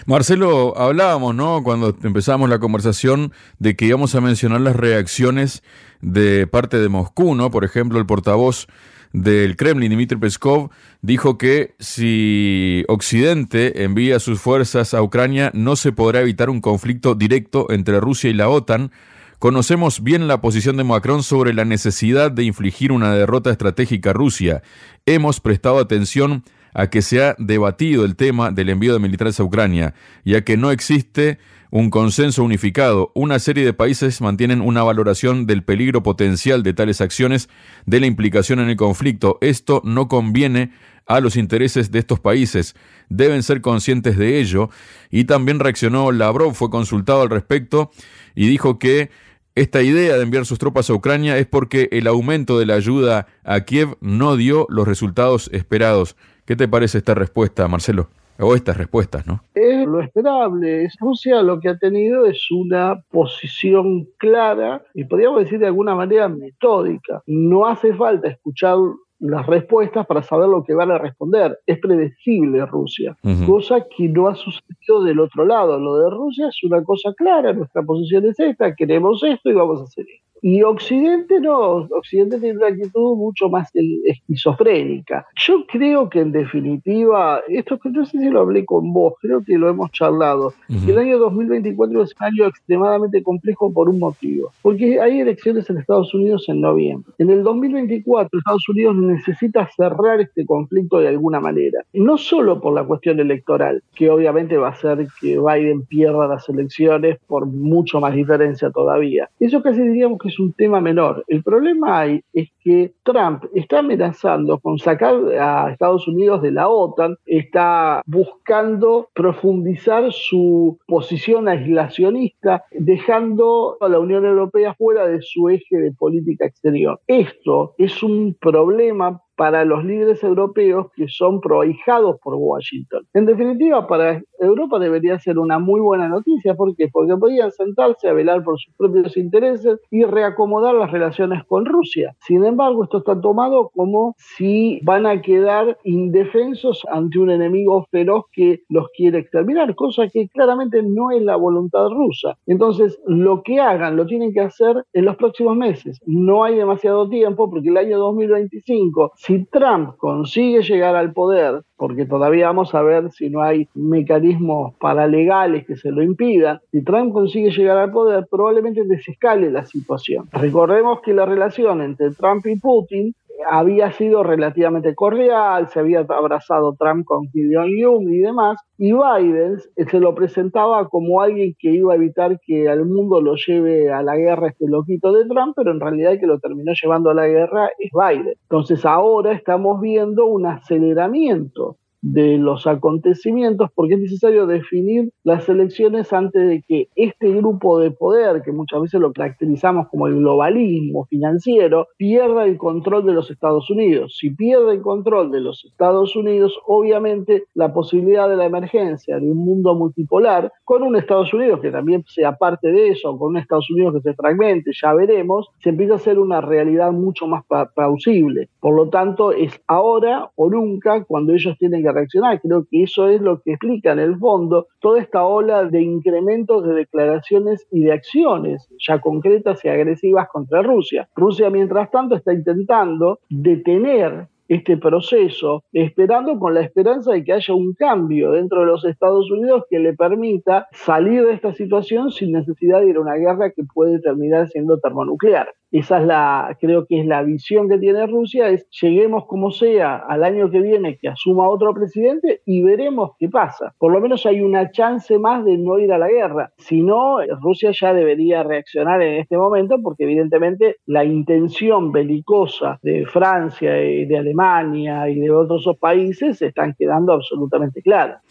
Marcelo, 0.07 0.77
hablábamos, 0.77 1.35
¿no? 1.35 1.63
Cuando 1.63 1.95
empezamos 2.03 2.49
la 2.49 2.59
conversación 2.59 3.33
de 3.59 3.77
que 3.77 3.87
íbamos 3.87 4.15
a 4.15 4.21
mencionar 4.21 4.61
las 4.61 4.77
reacciones 4.77 5.63
de 6.01 6.47
parte 6.47 6.79
de 6.79 6.89
Moscú, 6.89 7.35
¿no? 7.35 7.51
Por 7.51 7.65
ejemplo, 7.65 7.99
el 7.99 8.07
portavoz 8.07 8.67
del 9.13 9.57
Kremlin, 9.57 9.93
Dmitry 9.93 10.19
Peskov, 10.19 10.71
dijo 11.03 11.39
que 11.39 11.75
si 11.79 12.85
Occidente 12.89 13.85
envía 13.85 14.19
sus 14.19 14.41
fuerzas 14.41 14.95
a 14.95 15.03
Ucrania, 15.03 15.51
no 15.55 15.77
se 15.77 15.93
podrá 15.93 16.21
evitar 16.21 16.51
un 16.51 16.61
conflicto 16.61 17.15
directo 17.15 17.71
entre 17.71 18.01
Rusia 18.01 18.31
y 18.31 18.35
la 18.35 18.49
OTAN, 18.49 18.91
Conocemos 19.39 20.03
bien 20.03 20.29
la 20.29 20.41
posición 20.41 20.79
de 20.79 20.85
Macron 20.85 21.23
sobre 21.23 21.53
la 21.53 21.67
necesidad 21.67 22.31
de 22.31 22.45
infligir 22.45 22.91
una 22.91 23.15
derrota 23.15 23.51
estratégica 23.51 24.11
a 24.11 24.15
Rusia. 24.15 24.63
Hemos 25.05 25.41
prestado 25.41 25.79
atención 25.79 26.43
a 26.73 26.89
que 26.89 27.03
se 27.03 27.23
ha 27.23 27.37
debatido 27.39 28.07
el 28.07 28.17
tema 28.17 28.51
del 28.51 28.71
envío 28.71 28.95
de 28.95 28.99
militares 28.99 29.39
a 29.39 29.45
Ucrania, 29.45 29.95
ya 30.25 30.43
que 30.43 30.57
no 30.57 30.71
existe 30.71 31.39
un 31.71 31.91
consenso 31.91 32.45
unificado. 32.45 33.13
Una 33.15 33.39
serie 33.39 33.65
de 33.67 33.75
países 33.75 34.23
mantienen 34.23 34.63
una 34.63 34.83
valoración 34.83 35.47
del 35.47 35.63
peligro 35.63 36.03
potencial 36.03 36.63
de 36.63 36.73
tales 36.73 37.03
acciones, 37.03 37.51
de 37.85 38.01
la 38.01 38.07
implicación 38.07 38.59
en 38.61 38.71
el 38.71 38.77
conflicto. 38.77 39.37
Esto 39.43 39.83
no 39.85 40.09
conviene 40.09 40.71
a 41.07 41.21
los 41.21 41.37
intereses 41.37 41.91
de 41.91 41.99
estos 41.99 42.21
países. 42.21 42.75
Deben 43.09 43.43
ser 43.43 43.61
conscientes 43.61 44.17
de 44.17 44.41
ello. 44.41 44.71
Y 45.11 45.25
también 45.25 45.61
reaccionó 45.61 46.11
Lavrov, 46.13 46.55
fue 46.55 46.71
consultado 46.71 47.23
al 47.23 47.31
respecto 47.31 47.91
y 48.35 48.49
dijo 48.49 48.79
que 48.79 49.11
esta 49.57 49.83
idea 49.83 50.17
de 50.17 50.23
enviar 50.23 50.45
sus 50.45 50.59
tropas 50.59 50.91
a 50.91 50.95
Ucrania 50.95 51.39
es 51.39 51.47
porque 51.47 51.89
el 51.91 52.07
aumento 52.07 52.59
de 52.59 52.67
la 52.67 52.75
ayuda 52.75 53.27
a 53.43 53.63
Kiev 53.63 53.97
no 54.03 54.37
dio 54.37 54.67
los 54.69 54.87
resultados 54.87 55.49
esperados. 55.51 56.15
¿Qué 56.45 56.57
te 56.57 56.69
parece 56.69 56.99
esta 56.99 57.15
respuesta, 57.15 57.67
Marcelo? 57.67 58.11
O 58.39 58.55
estas 58.55 58.77
respuestas, 58.77 59.27
¿no? 59.27 59.43
Es 59.55 59.87
lo 59.87 60.03
esperable. 60.03 60.87
Rusia 61.01 61.41
lo 61.41 61.59
que 61.59 61.71
ha 61.71 61.79
tenido 61.79 62.27
es 62.27 62.51
una 62.51 63.03
posición 63.11 64.07
clara 64.19 64.85
y 64.93 65.05
podríamos 65.05 65.45
decir 65.45 65.59
de 65.59 65.69
alguna 65.69 65.95
manera 65.95 66.29
metódica. 66.29 67.23
No 67.27 67.67
hace 67.67 67.95
falta 67.95 68.29
escuchar 68.29 68.77
las 69.19 69.47
respuestas 69.47 70.07
para 70.07 70.23
saber 70.23 70.49
lo 70.49 70.63
que 70.65 70.75
van 70.75 70.91
a 70.91 70.99
responder. 70.99 71.59
Es 71.67 71.79
predecible 71.79 72.65
Rusia, 72.67 73.17
cosa 73.47 73.87
que 73.97 74.09
no 74.09 74.29
ha 74.29 74.35
sucedido 74.35 75.03
del 75.03 75.21
otro 75.21 75.45
lado. 75.45 75.79
Lo 75.79 75.99
de 75.99 76.11
Rusia 76.11 76.49
es 76.49 76.63
una 76.65 76.83
cosa 76.85 77.13
clara, 77.15 77.53
nuestra 77.53 77.83
posición 77.83 78.27
es 78.27 78.39
esta, 78.39 78.75
queremos 78.75 79.23
esto 79.23 79.51
y 79.51 79.55
vamos 79.55 79.81
a 79.81 79.85
hacer 79.85 80.07
esto. 80.09 80.26
Y 80.43 80.63
Occidente 80.63 81.41
no, 81.41 81.89
Occidente 81.91 82.39
tiene 82.39 82.59
una 82.59 82.69
actitud 82.69 83.17
mucho 83.17 83.49
más 83.49 83.71
esquizofrénica. 84.05 85.27
Yo 85.37 85.67
creo 85.67 86.09
que 86.09 86.21
en 86.21 86.33
definitiva, 86.33 87.41
esto 87.49 87.79
que 87.79 87.91
no 87.91 88.05
sé 88.05 88.19
si 88.19 88.29
lo 88.29 88.41
hablé 88.41 88.65
con 88.65 88.93
vos, 88.93 89.15
creo 89.21 89.43
que 89.45 89.57
lo 89.57 89.69
hemos 89.69 89.91
charlado, 89.93 90.53
el 90.69 90.99
año 90.99 91.19
2024 91.19 92.03
es 92.03 92.15
un 92.21 92.27
año 92.27 92.47
extremadamente 92.47 93.23
complejo 93.23 93.73
por 93.73 93.89
un 93.89 93.99
motivo, 93.99 94.53
porque 94.63 95.01
hay 95.01 95.21
elecciones 95.21 95.69
en 95.71 95.79
Estados 95.79 96.13
Unidos 96.15 96.45
en 96.49 96.61
noviembre. 96.61 97.13
En 97.19 97.31
el 97.31 97.43
2024 97.43 98.39
Estados 98.39 98.69
Unidos 98.69 98.97
necesita 98.97 99.69
cerrar 99.77 100.21
este 100.21 100.45
conflicto 100.45 100.99
de 100.99 101.09
alguna 101.09 101.41
manera, 101.41 101.81
no 101.93 102.19
solo 102.19 102.61
por 102.61 102.75
la 102.75 102.85
cuestión 102.85 103.21
electoral, 103.21 103.83
que 103.95 104.11
obviamente 104.11 104.57
va 104.57 104.69
a 104.69 104.73
hacer 104.73 105.07
que 105.21 105.39
Biden 105.39 105.85
pierda 105.87 106.27
las 106.29 106.49
elecciones 106.49 107.19
por 107.27 107.47
mucho 107.47 108.01
más 108.01 108.15
diferencia 108.15 108.71
todavía. 108.71 109.29
Eso 109.41 109.63
casi 109.63 109.81
diríamos 109.81 110.19
que 110.19 110.26
es 110.27 110.39
un 110.39 110.53
tema 110.53 110.81
menor. 110.81 111.25
El 111.29 111.43
problema 111.43 112.01
hay 112.01 112.23
es 112.33 112.49
que 112.63 112.95
Trump 113.03 113.45
está 113.55 113.81
amenazando 113.81 114.59
con 114.59 114.79
sacar 114.79 115.15
a 115.39 115.71
Estados 115.71 116.07
Unidos 116.09 116.43
de 116.43 116.53
la 116.53 116.69
OTAN, 116.69 117.17
está 117.27 118.03
buscando 118.07 119.09
profundizar 119.15 120.13
su 120.13 120.79
posición 120.87 121.49
aislacionista, 121.49 122.65
dejando 122.73 123.77
a 123.81 123.89
la 123.89 123.99
Unión 123.99 124.25
Europea 124.25 124.75
fuera 124.75 125.07
de 125.07 125.21
su 125.23 125.49
eje 125.49 125.77
de 125.79 125.93
política 125.93 126.47
exterior. 126.47 127.01
Esto 127.07 127.75
es 127.79 128.03
un 128.03 128.37
problema 128.41 129.23
para 129.37 129.65
los 129.65 129.85
líderes 129.85 130.23
europeos 130.23 130.87
que 130.95 131.09
son 131.09 131.41
prohijados 131.41 132.19
por 132.23 132.35
Washington. 132.35 133.07
En 133.15 133.27
definitiva, 133.27 133.87
para 133.87 134.23
Europa 134.41 134.79
debería 134.79 135.19
ser 135.19 135.39
una 135.39 135.59
muy 135.59 135.81
buena 135.81 136.09
noticia. 136.09 136.55
¿Por 136.55 136.75
qué? 136.75 136.89
Porque 136.89 137.17
podían 137.17 137.51
sentarse 137.53 138.09
a 138.09 138.13
velar 138.13 138.43
por 138.43 138.59
sus 138.59 138.75
propios 138.75 139.17
intereses 139.17 139.79
y 139.91 140.05
reacomodar 140.05 140.75
las 140.75 140.91
relaciones 140.91 141.45
con 141.45 141.65
Rusia. 141.65 142.15
Sin 142.21 142.45
embargo, 142.45 142.85
esto 142.85 142.99
está 142.99 143.21
tomado 143.21 143.71
como 143.75 144.15
si 144.19 144.81
van 144.83 145.07
a 145.07 145.21
quedar 145.21 145.79
indefensos 145.85 146.83
ante 146.91 147.19
un 147.19 147.31
enemigo 147.31 147.87
feroz 147.91 148.25
que 148.33 148.63
los 148.69 148.89
quiere 148.97 149.19
exterminar, 149.19 149.75
cosa 149.75 150.09
que 150.09 150.29
claramente 150.29 150.83
no 150.83 151.11
es 151.11 151.23
la 151.23 151.37
voluntad 151.37 151.89
rusa. 151.89 152.37
Entonces, 152.47 152.99
lo 153.07 153.43
que 153.43 153.61
hagan 153.61 153.97
lo 153.97 154.07
tienen 154.07 154.33
que 154.33 154.41
hacer 154.41 154.85
en 154.93 155.05
los 155.05 155.17
próximos 155.17 155.57
meses. 155.57 156.01
No 156.07 156.45
hay 156.45 156.57
demasiado 156.57 157.09
tiempo 157.09 157.51
porque 157.51 157.69
el 157.69 157.77
año 157.77 157.99
2025 157.99 159.13
si 159.27 159.45
Trump 159.47 159.97
consigue 159.97 160.63
llegar 160.63 160.95
al 160.95 161.13
poder, 161.13 161.63
porque 161.77 162.07
todavía 162.07 162.47
vamos 162.47 162.73
a 162.77 162.83
ver 162.83 163.11
si 163.11 163.29
no 163.29 163.43
hay 163.43 163.69
mecanismos 163.75 164.75
paralegales 164.79 165.67
que 165.67 165.77
se 165.77 165.91
lo 165.91 166.01
impidan, 166.03 166.61
si 166.71 166.85
Trump 166.85 167.13
consigue 167.13 167.51
llegar 167.51 167.77
al 167.77 167.91
poder, 167.91 168.27
probablemente 168.31 168.85
desescale 168.85 169.51
la 169.51 169.67
situación. 169.67 170.29
Recordemos 170.31 171.01
que 171.01 171.13
la 171.13 171.27
relación 171.27 171.83
entre 171.83 172.13
Trump 172.13 172.47
y 172.47 172.57
Putin 172.57 173.15
había 173.49 173.93
sido 173.93 174.23
relativamente 174.23 174.95
cordial, 174.95 175.69
se 175.69 175.81
había 175.81 176.01
abrazado 176.01 176.75
Trump 176.79 177.05
con 177.05 177.29
Kim 177.29 177.51
Jong-un 177.53 178.13
y 178.13 178.19
demás, 178.19 178.59
y 178.79 178.93
Biden 178.93 179.59
se 179.59 180.01
lo 180.01 180.15
presentaba 180.15 180.89
como 180.89 181.21
alguien 181.21 181.55
que 181.59 181.71
iba 181.71 181.93
a 181.93 181.97
evitar 181.97 182.39
que 182.45 182.69
al 182.69 182.85
mundo 182.87 183.21
lo 183.21 183.35
lleve 183.35 183.91
a 183.93 184.03
la 184.03 184.17
guerra 184.17 184.49
este 184.49 184.67
loquito 184.69 185.13
de 185.13 185.27
Trump, 185.27 185.55
pero 185.57 185.71
en 185.71 185.81
realidad 185.81 186.13
el 186.13 186.21
que 186.21 186.27
lo 186.27 186.39
terminó 186.39 186.73
llevando 186.81 187.11
a 187.11 187.15
la 187.15 187.27
guerra 187.27 187.71
es 187.79 187.91
Biden. 187.93 188.35
Entonces 188.43 188.85
ahora 188.85 189.33
estamos 189.33 189.81
viendo 189.81 190.27
un 190.27 190.47
aceleramiento 190.47 191.77
de 192.13 192.39
los 192.39 192.67
acontecimientos 192.67 193.69
porque 193.75 193.95
es 193.95 194.01
necesario 194.01 194.47
definir 194.47 195.11
las 195.25 195.49
elecciones 195.49 196.13
antes 196.13 196.49
de 196.49 196.63
que 196.63 196.89
este 196.95 197.31
grupo 197.33 197.81
de 197.81 197.91
poder, 197.91 198.43
que 198.43 198.53
muchas 198.53 198.81
veces 198.81 199.01
lo 199.01 199.13
caracterizamos 199.13 199.89
como 199.89 200.07
el 200.07 200.17
globalismo 200.17 201.07
financiero, 201.07 201.89
pierda 201.97 202.45
el 202.45 202.59
control 202.59 203.07
de 203.07 203.13
los 203.13 203.31
Estados 203.31 203.69
Unidos. 203.71 204.17
Si 204.19 204.31
pierde 204.31 204.75
el 204.75 204.83
control 204.83 205.33
de 205.33 205.41
los 205.41 205.65
Estados 205.65 206.15
Unidos, 206.15 206.57
obviamente 206.67 207.45
la 207.55 207.75
posibilidad 207.75 208.29
de 208.29 208.37
la 208.37 208.47
emergencia 208.47 209.19
de 209.19 209.29
un 209.29 209.39
mundo 209.39 209.75
multipolar, 209.75 210.53
con 210.65 210.85
un 210.85 210.95
Estados 210.97 211.35
Unidos 211.35 211.61
que 211.61 211.73
también 211.73 212.05
sea 212.07 212.37
parte 212.37 212.71
de 212.71 212.91
eso, 212.91 213.19
con 213.19 213.31
un 213.31 213.39
Estados 213.39 213.69
Unidos 213.71 213.95
que 213.95 214.11
se 214.11 214.15
fragmente, 214.15 214.71
ya 214.81 214.95
veremos, 214.95 215.49
se 215.61 215.71
empieza 215.71 215.95
a 215.95 215.99
ser 215.99 216.21
una 216.21 216.41
realidad 216.41 216.93
mucho 216.93 217.27
más 217.27 217.45
plausible. 217.75 218.49
Por 218.61 218.77
lo 218.77 218.91
tanto, 218.91 219.33
es 219.33 219.61
ahora 219.67 220.31
o 220.37 220.49
nunca 220.49 221.05
cuando 221.05 221.33
ellos 221.33 221.57
tienen 221.59 221.83
que 221.83 221.96
reaccionar. 221.97 222.41
Creo 222.41 222.67
que 222.71 222.83
eso 222.83 223.09
es 223.09 223.21
lo 223.21 223.41
que 223.41 223.53
explica 223.53 223.93
en 223.93 223.99
el 223.99 224.17
fondo 224.19 224.69
toda 224.81 225.01
esta 225.01 225.25
ola 225.25 225.65
de 225.65 225.83
incrementos 225.83 226.65
de 226.65 226.75
declaraciones 226.75 227.67
y 227.71 227.81
de 227.81 227.93
acciones 227.93 228.69
ya 228.79 229.01
concretas 229.01 229.65
y 229.65 229.69
agresivas 229.69 230.29
contra 230.29 230.63
Rusia. 230.63 231.09
Rusia, 231.17 231.51
mientras 231.51 231.91
tanto, 231.91 232.17
está 232.17 232.33
intentando 232.33 233.21
detener 233.29 234.29
este 234.49 234.77
proceso, 234.77 235.65
esperando 235.73 236.39
con 236.39 236.55
la 236.55 236.61
esperanza 236.61 237.13
de 237.13 237.25
que 237.25 237.33
haya 237.33 237.55
un 237.55 237.75
cambio 237.75 238.33
dentro 238.33 238.61
de 238.61 238.67
los 238.67 238.85
Estados 238.85 239.31
Unidos 239.31 239.65
que 239.69 239.79
le 239.79 239.95
permita 239.95 240.69
salir 240.73 241.25
de 241.25 241.33
esta 241.33 241.53
situación 241.53 242.11
sin 242.11 242.33
necesidad 242.33 242.81
de 242.81 242.91
ir 242.91 242.97
a 242.97 243.01
una 243.01 243.15
guerra 243.15 243.51
que 243.51 243.65
puede 243.65 244.01
terminar 244.01 244.49
siendo 244.49 244.79
termonuclear. 244.79 245.49
Esa 245.79 245.99
es 246.01 246.07
la, 246.07 246.57
creo 246.59 246.87
que 246.87 247.01
es 247.01 247.07
la 247.07 247.23
visión 247.23 247.69
que 247.69 247.77
tiene 247.77 248.07
Rusia, 248.07 248.49
es 248.49 248.67
lleguemos 248.81 249.27
como 249.27 249.51
sea 249.51 249.97
al 249.97 250.25
año 250.25 250.51
que 250.51 250.61
viene 250.61 250.97
que 250.97 251.09
asuma 251.09 251.49
otro 251.49 251.75
presidente 251.75 252.41
y 252.47 252.63
veremos 252.63 253.11
qué 253.19 253.29
pasa. 253.29 253.75
Por 253.79 253.93
lo 253.93 254.01
menos 254.01 254.25
hay 254.25 254.41
una 254.41 254.71
chance 254.71 255.19
más 255.19 255.45
de 255.45 255.59
no 255.59 255.79
ir 255.79 255.93
a 255.93 255.99
la 255.99 256.09
guerra. 256.09 256.51
Si 256.57 256.81
no, 256.81 257.19
Rusia 257.43 257.73
ya 257.79 257.93
debería 257.93 258.43
reaccionar 258.43 259.03
en 259.03 259.21
este 259.21 259.37
momento 259.37 259.77
porque 259.83 260.05
evidentemente 260.05 260.77
la 260.87 261.05
intención 261.05 261.93
belicosa 261.93 262.79
de 262.83 263.05
Francia 263.05 263.83
y 263.83 264.07
de 264.07 264.17
Alemania 264.17 265.11
y 265.11 265.21
de 265.21 265.31
otros 265.31 265.67
países 265.79 266.41
están 266.41 266.75
quedando 266.79 267.13
absolutamente 267.13 267.83
claras. 267.83 268.23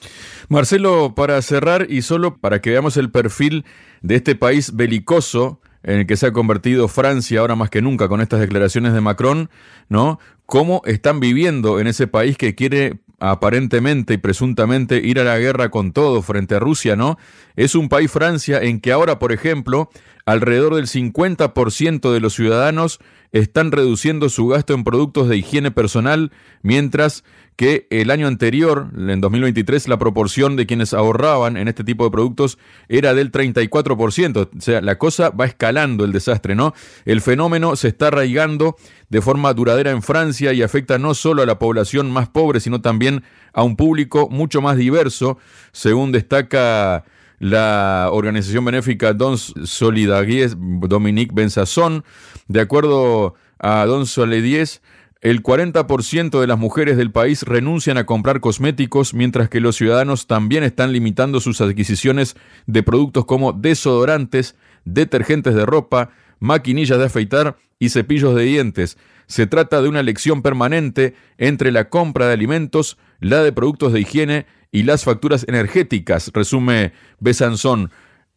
Marcelo, 0.49 1.13
para 1.15 1.39
cerrar 1.43 1.85
y 1.89 2.01
solo 2.01 2.37
para 2.37 2.59
que 2.59 2.71
veamos 2.71 2.97
el 2.97 3.11
perfil 3.11 3.65
de 4.01 4.15
este 4.15 4.35
país 4.35 4.75
belicoso, 4.75 5.59
en 5.85 5.99
el 5.99 6.07
que 6.07 6.17
se 6.17 6.27
ha 6.27 6.33
convertido 6.33 6.87
Francia 6.87 7.39
ahora 7.39 7.55
más 7.55 7.69
que 7.69 7.81
nunca 7.81 8.09
con 8.09 8.19
estas 8.19 8.39
declaraciones 8.39 8.93
de 8.93 9.01
Macron, 9.01 9.49
¿no? 9.87 10.19
Cómo 10.45 10.81
están 10.85 11.19
viviendo 11.19 11.79
en 11.79 11.87
ese 11.87 12.07
país 12.07 12.37
que 12.37 12.55
quiere 12.55 12.99
aparentemente 13.19 14.15
y 14.15 14.17
presuntamente 14.17 14.97
ir 14.97 15.19
a 15.19 15.23
la 15.23 15.37
guerra 15.37 15.69
con 15.69 15.93
todo 15.93 16.21
frente 16.21 16.55
a 16.55 16.59
Rusia, 16.59 16.95
¿no? 16.95 17.17
Es 17.55 17.75
un 17.75 17.87
país 17.87 18.11
Francia 18.11 18.59
en 18.61 18.81
que 18.81 18.91
ahora, 18.91 19.19
por 19.19 19.31
ejemplo, 19.31 19.89
alrededor 20.25 20.75
del 20.75 20.87
50% 20.87 22.11
de 22.11 22.19
los 22.19 22.33
ciudadanos 22.33 22.99
están 23.31 23.71
reduciendo 23.71 24.29
su 24.29 24.47
gasto 24.47 24.73
en 24.73 24.83
productos 24.83 25.29
de 25.29 25.37
higiene 25.37 25.71
personal, 25.71 26.31
mientras 26.61 27.23
que 27.55 27.87
el 27.89 28.11
año 28.11 28.27
anterior, 28.27 28.89
en 28.97 29.21
2023, 29.21 29.87
la 29.87 29.97
proporción 29.97 30.57
de 30.57 30.65
quienes 30.65 30.93
ahorraban 30.93 31.55
en 31.55 31.67
este 31.67 31.83
tipo 31.83 32.03
de 32.03 32.11
productos 32.11 32.57
era 32.89 33.13
del 33.13 33.31
34%. 33.31 34.49
O 34.57 34.61
sea, 34.61 34.81
la 34.81 34.97
cosa 34.97 35.29
va 35.29 35.45
escalando 35.45 36.03
el 36.03 36.11
desastre, 36.11 36.53
¿no? 36.53 36.73
El 37.05 37.21
fenómeno 37.21 37.75
se 37.77 37.87
está 37.87 38.07
arraigando 38.07 38.75
de 39.09 39.21
forma 39.21 39.53
duradera 39.53 39.91
en 39.91 40.01
Francia 40.01 40.51
y 40.51 40.63
afecta 40.63 40.97
no 40.97 41.13
solo 41.13 41.43
a 41.43 41.45
la 41.45 41.57
población 41.57 42.11
más 42.11 42.27
pobre, 42.27 42.59
sino 42.59 42.81
también 42.81 43.23
a 43.53 43.63
un 43.63 43.77
público 43.77 44.27
mucho 44.29 44.61
más 44.61 44.75
diverso, 44.75 45.37
según 45.71 46.11
destaca 46.11 47.05
la 47.39 48.09
organización 48.11 48.65
benéfica 48.65 49.13
Don 49.13 49.37
Solidaries 49.37 50.55
Dominique 50.57 51.33
Benzazón. 51.33 52.03
De 52.47 52.59
acuerdo 52.61 53.35
a 53.59 53.85
Don 53.85 54.05
Solidaries, 54.05 54.81
el 55.21 55.41
40% 55.41 56.39
de 56.39 56.47
las 56.47 56.59
mujeres 56.59 56.97
del 56.97 57.11
país 57.11 57.43
renuncian 57.43 57.97
a 57.97 58.05
comprar 58.05 58.41
cosméticos, 58.41 59.13
mientras 59.13 59.49
que 59.49 59.59
los 59.59 59.75
ciudadanos 59.75 60.27
también 60.27 60.63
están 60.63 60.91
limitando 60.91 61.39
sus 61.39 61.61
adquisiciones 61.61 62.35
de 62.67 62.83
productos 62.83 63.25
como 63.25 63.53
desodorantes, 63.53 64.55
detergentes 64.83 65.55
de 65.55 65.65
ropa, 65.65 66.09
maquinillas 66.39 66.99
de 66.99 67.05
afeitar 67.05 67.57
y 67.79 67.89
cepillos 67.89 68.35
de 68.35 68.43
dientes. 68.43 68.97
Se 69.27 69.47
trata 69.47 69.81
de 69.81 69.89
una 69.89 70.01
elección 70.01 70.41
permanente 70.41 71.15
entre 71.37 71.71
la 71.71 71.89
compra 71.89 72.27
de 72.27 72.33
alimentos, 72.33 72.97
la 73.19 73.41
de 73.43 73.51
productos 73.51 73.93
de 73.93 74.01
higiene 74.01 74.45
y 74.71 74.83
las 74.83 75.03
facturas 75.03 75.45
energéticas, 75.47 76.31
resume 76.33 76.91
Besanzón. 77.19 77.91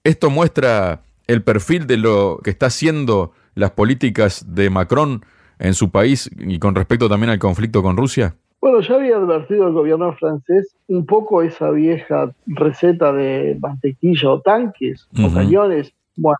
Esto 0.04 0.30
muestra 0.30 1.02
el 1.26 1.42
perfil 1.42 1.86
de 1.86 1.98
lo 1.98 2.40
que 2.42 2.50
está 2.50 2.66
haciendo 2.66 3.32
las 3.54 3.72
políticas 3.72 4.46
de 4.48 4.70
Macron 4.70 5.24
en 5.58 5.74
su 5.74 5.90
país 5.90 6.30
y 6.38 6.58
con 6.58 6.74
respecto 6.74 7.08
también 7.08 7.30
al 7.30 7.38
conflicto 7.38 7.82
con 7.82 7.96
Rusia? 7.96 8.34
Bueno, 8.60 8.80
ya 8.80 8.94
había 8.96 9.16
advertido 9.16 9.68
el 9.68 9.72
gobierno 9.72 10.12
francés 10.14 10.74
un 10.88 11.06
poco 11.06 11.42
esa 11.42 11.70
vieja 11.70 12.32
receta 12.46 13.12
de 13.12 13.56
mantequilla 13.60 14.30
o 14.30 14.40
tanques 14.40 15.08
o 15.16 15.32
cañones. 15.32 15.92
Bueno, 16.16 16.38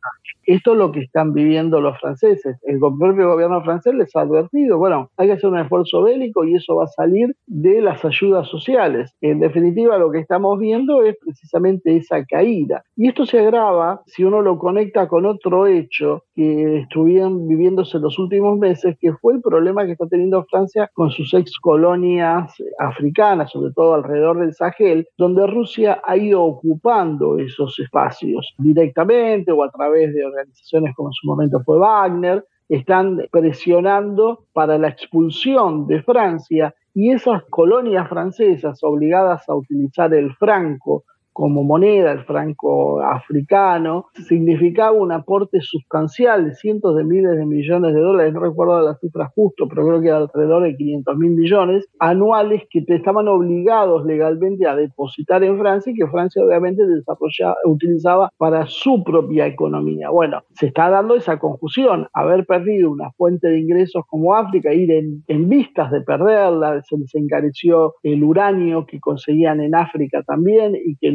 esto 0.48 0.72
es 0.72 0.78
lo 0.78 0.92
que 0.92 1.00
están 1.00 1.34
viviendo 1.34 1.80
los 1.80 1.98
franceses. 2.00 2.56
El 2.62 2.78
propio 2.78 3.28
gobierno 3.28 3.62
francés 3.62 3.94
les 3.94 4.16
ha 4.16 4.22
advertido, 4.22 4.78
bueno, 4.78 5.11
hay 5.18 5.26
que 5.26 5.34
hacer 5.34 5.50
un 5.50 5.58
esfuerzo 5.58 6.02
bélico 6.02 6.44
y 6.44 6.54
eso 6.54 6.76
va 6.76 6.84
a 6.84 6.88
salir 6.88 7.34
de 7.46 7.82
las 7.82 8.02
ayudas 8.02 8.48
sociales. 8.48 9.14
En 9.20 9.40
definitiva, 9.40 9.98
lo 9.98 10.11
que 10.11 10.20
estamos 10.20 10.58
viendo 10.58 11.02
es 11.02 11.16
precisamente 11.20 11.96
esa 11.96 12.24
caída. 12.24 12.82
Y 12.96 13.08
esto 13.08 13.26
se 13.26 13.40
agrava 13.40 14.00
si 14.06 14.24
uno 14.24 14.40
lo 14.40 14.58
conecta 14.58 15.06
con 15.06 15.26
otro 15.26 15.66
hecho 15.66 16.24
que 16.34 16.78
estuvieron 16.78 17.46
viviéndose 17.46 17.98
en 17.98 18.04
los 18.04 18.18
últimos 18.18 18.58
meses, 18.58 18.96
que 18.98 19.12
fue 19.14 19.34
el 19.34 19.42
problema 19.42 19.84
que 19.84 19.92
está 19.92 20.06
teniendo 20.06 20.46
Francia 20.50 20.90
con 20.94 21.11
sus 21.11 21.34
ex 21.34 21.58
colonias 21.58 22.54
africanas, 22.78 23.50
sobre 23.50 23.72
todo 23.74 23.94
alrededor 23.94 24.38
del 24.38 24.54
Sahel, 24.54 25.06
donde 25.18 25.46
Rusia 25.46 26.00
ha 26.04 26.16
ido 26.16 26.42
ocupando 26.42 27.38
esos 27.38 27.78
espacios 27.78 28.54
directamente 28.56 29.52
o 29.52 29.62
a 29.62 29.70
través 29.70 30.14
de 30.14 30.38
organizaciones 30.38 30.94
como 30.94 31.09
en 31.09 31.12
su 31.12 31.27
momento 31.27 31.61
fue 31.64 31.79
Wagner, 31.79 32.44
están 32.68 33.18
presionando 33.31 34.46
para 34.53 34.79
la 34.79 34.88
expulsión 34.88 35.87
de 35.87 36.03
Francia 36.03 36.74
y 36.94 37.11
esas 37.11 37.42
colonias 37.51 38.09
francesas 38.09 38.79
obligadas 38.83 39.48
a 39.48 39.55
utilizar 39.55 40.12
el 40.14 40.35
franco 40.35 41.05
como 41.38 41.62
moneda, 41.62 42.11
el 42.11 42.24
franco 42.24 43.01
africano, 43.01 44.07
significaba 44.27 44.90
un 44.90 45.12
aporte 45.12 45.61
sustancial 45.61 46.44
de 46.46 46.57
cientos 46.57 46.96
de 46.96 47.05
miles 47.05 47.37
de 47.37 47.46
millones 47.46 47.94
de 47.94 48.01
dólares, 48.01 48.35
no 48.35 48.40
recuerdo 48.40 48.81
la 48.81 48.96
cifra 48.96 49.31
justo, 49.37 49.68
pero 49.68 49.87
creo 49.87 50.01
que 50.01 50.09
era 50.09 50.16
alrededor 50.16 50.64
de 50.64 50.74
500 50.74 51.16
mil 51.16 51.31
millones 51.37 51.87
anuales 52.01 52.64
que 52.68 52.83
estaban 52.88 53.29
obligados 53.29 54.05
legalmente 54.05 54.66
a 54.66 54.74
depositar 54.74 55.44
en 55.44 55.61
Francia 55.61 55.92
y 55.92 55.94
que 55.94 56.09
Francia 56.09 56.42
obviamente 56.44 56.83
utilizaba 57.66 58.33
para 58.37 58.66
su 58.66 59.05
propia 59.05 59.46
economía. 59.46 60.11
Bueno, 60.11 60.42
se 60.55 60.66
está 60.66 60.90
dando 60.90 61.14
esa 61.14 61.38
confusión, 61.38 62.09
haber 62.14 62.46
perdido 62.46 62.90
una 62.90 63.12
fuente 63.12 63.46
de 63.46 63.61
ingresos 63.61 64.03
como 64.09 64.35
África, 64.35 64.74
ir 64.74 64.90
en, 64.90 65.22
en 65.29 65.48
vistas 65.48 65.92
de 65.92 66.01
perderla, 66.01 66.83
se 66.83 66.98
les 66.98 67.14
encareció 67.14 67.94
el 68.03 68.24
uranio 68.24 68.87
que 68.87 68.98
conseguían 68.98 69.61
en 69.61 69.77
África 69.77 70.24
también 70.24 70.74
y 70.74 70.96
que 70.96 71.12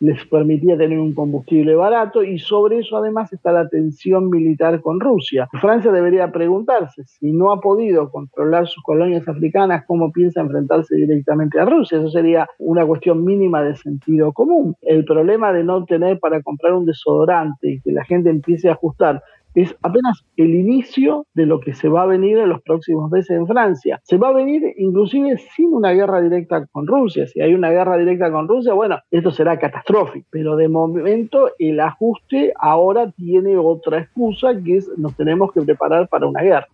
les 0.00 0.24
permitía 0.26 0.76
tener 0.76 0.98
un 0.98 1.14
combustible 1.14 1.74
barato 1.74 2.22
y 2.22 2.38
sobre 2.38 2.78
eso 2.78 2.96
además 2.96 3.32
está 3.32 3.52
la 3.52 3.68
tensión 3.68 4.30
militar 4.30 4.80
con 4.80 5.00
Rusia. 5.00 5.48
Francia 5.60 5.92
debería 5.92 6.30
preguntarse 6.30 7.04
si 7.04 7.32
no 7.32 7.52
ha 7.52 7.60
podido 7.60 8.10
controlar 8.10 8.66
sus 8.66 8.82
colonias 8.82 9.26
africanas, 9.28 9.84
cómo 9.86 10.12
piensa 10.12 10.40
enfrentarse 10.40 10.96
directamente 10.96 11.58
a 11.60 11.64
Rusia. 11.64 11.98
Eso 11.98 12.10
sería 12.10 12.48
una 12.58 12.86
cuestión 12.86 13.24
mínima 13.24 13.62
de 13.62 13.76
sentido 13.76 14.32
común. 14.32 14.76
El 14.82 15.04
problema 15.04 15.52
de 15.52 15.64
no 15.64 15.84
tener 15.84 16.18
para 16.18 16.42
comprar 16.42 16.74
un 16.74 16.86
desodorante 16.86 17.70
y 17.70 17.80
que 17.80 17.92
la 17.92 18.04
gente 18.04 18.30
empiece 18.30 18.68
a 18.68 18.72
ajustar 18.72 19.22
es 19.56 19.74
apenas 19.82 20.22
el 20.36 20.54
inicio 20.54 21.26
de 21.34 21.46
lo 21.46 21.60
que 21.60 21.74
se 21.74 21.88
va 21.88 22.02
a 22.02 22.06
venir 22.06 22.38
en 22.38 22.50
los 22.50 22.62
próximos 22.62 23.10
meses 23.10 23.30
en 23.30 23.46
Francia. 23.46 24.00
Se 24.04 24.18
va 24.18 24.28
a 24.28 24.32
venir 24.32 24.62
inclusive 24.76 25.38
sin 25.56 25.72
una 25.72 25.92
guerra 25.92 26.20
directa 26.20 26.66
con 26.66 26.86
Rusia. 26.86 27.26
Si 27.26 27.40
hay 27.40 27.54
una 27.54 27.70
guerra 27.70 27.96
directa 27.96 28.30
con 28.30 28.46
Rusia, 28.46 28.74
bueno, 28.74 28.98
esto 29.10 29.30
será 29.30 29.58
catastrófico. 29.58 30.26
Pero 30.30 30.56
de 30.56 30.68
momento 30.68 31.50
el 31.58 31.80
ajuste 31.80 32.52
ahora 32.58 33.10
tiene 33.12 33.56
otra 33.56 34.00
excusa 34.00 34.50
que 34.62 34.76
es 34.76 34.90
nos 34.98 35.16
tenemos 35.16 35.50
que 35.52 35.62
preparar 35.62 36.06
para 36.08 36.26
una 36.26 36.42
guerra. 36.42 36.68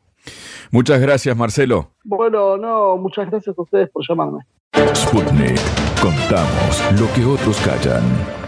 Muchas 0.73 1.01
gracias, 1.01 1.37
Marcelo. 1.37 1.91
Bueno, 2.03 2.57
no, 2.57 2.97
muchas 2.97 3.31
gracias 3.31 3.57
a 3.57 3.63
ustedes 3.63 3.91
por 3.91 4.03
llamarme. 4.09 4.41
Sputnik. 4.95 5.61
Contamos 6.01 7.01
lo 7.01 7.13
que 7.15 7.25
otros 7.25 7.61
callan. 7.61 8.42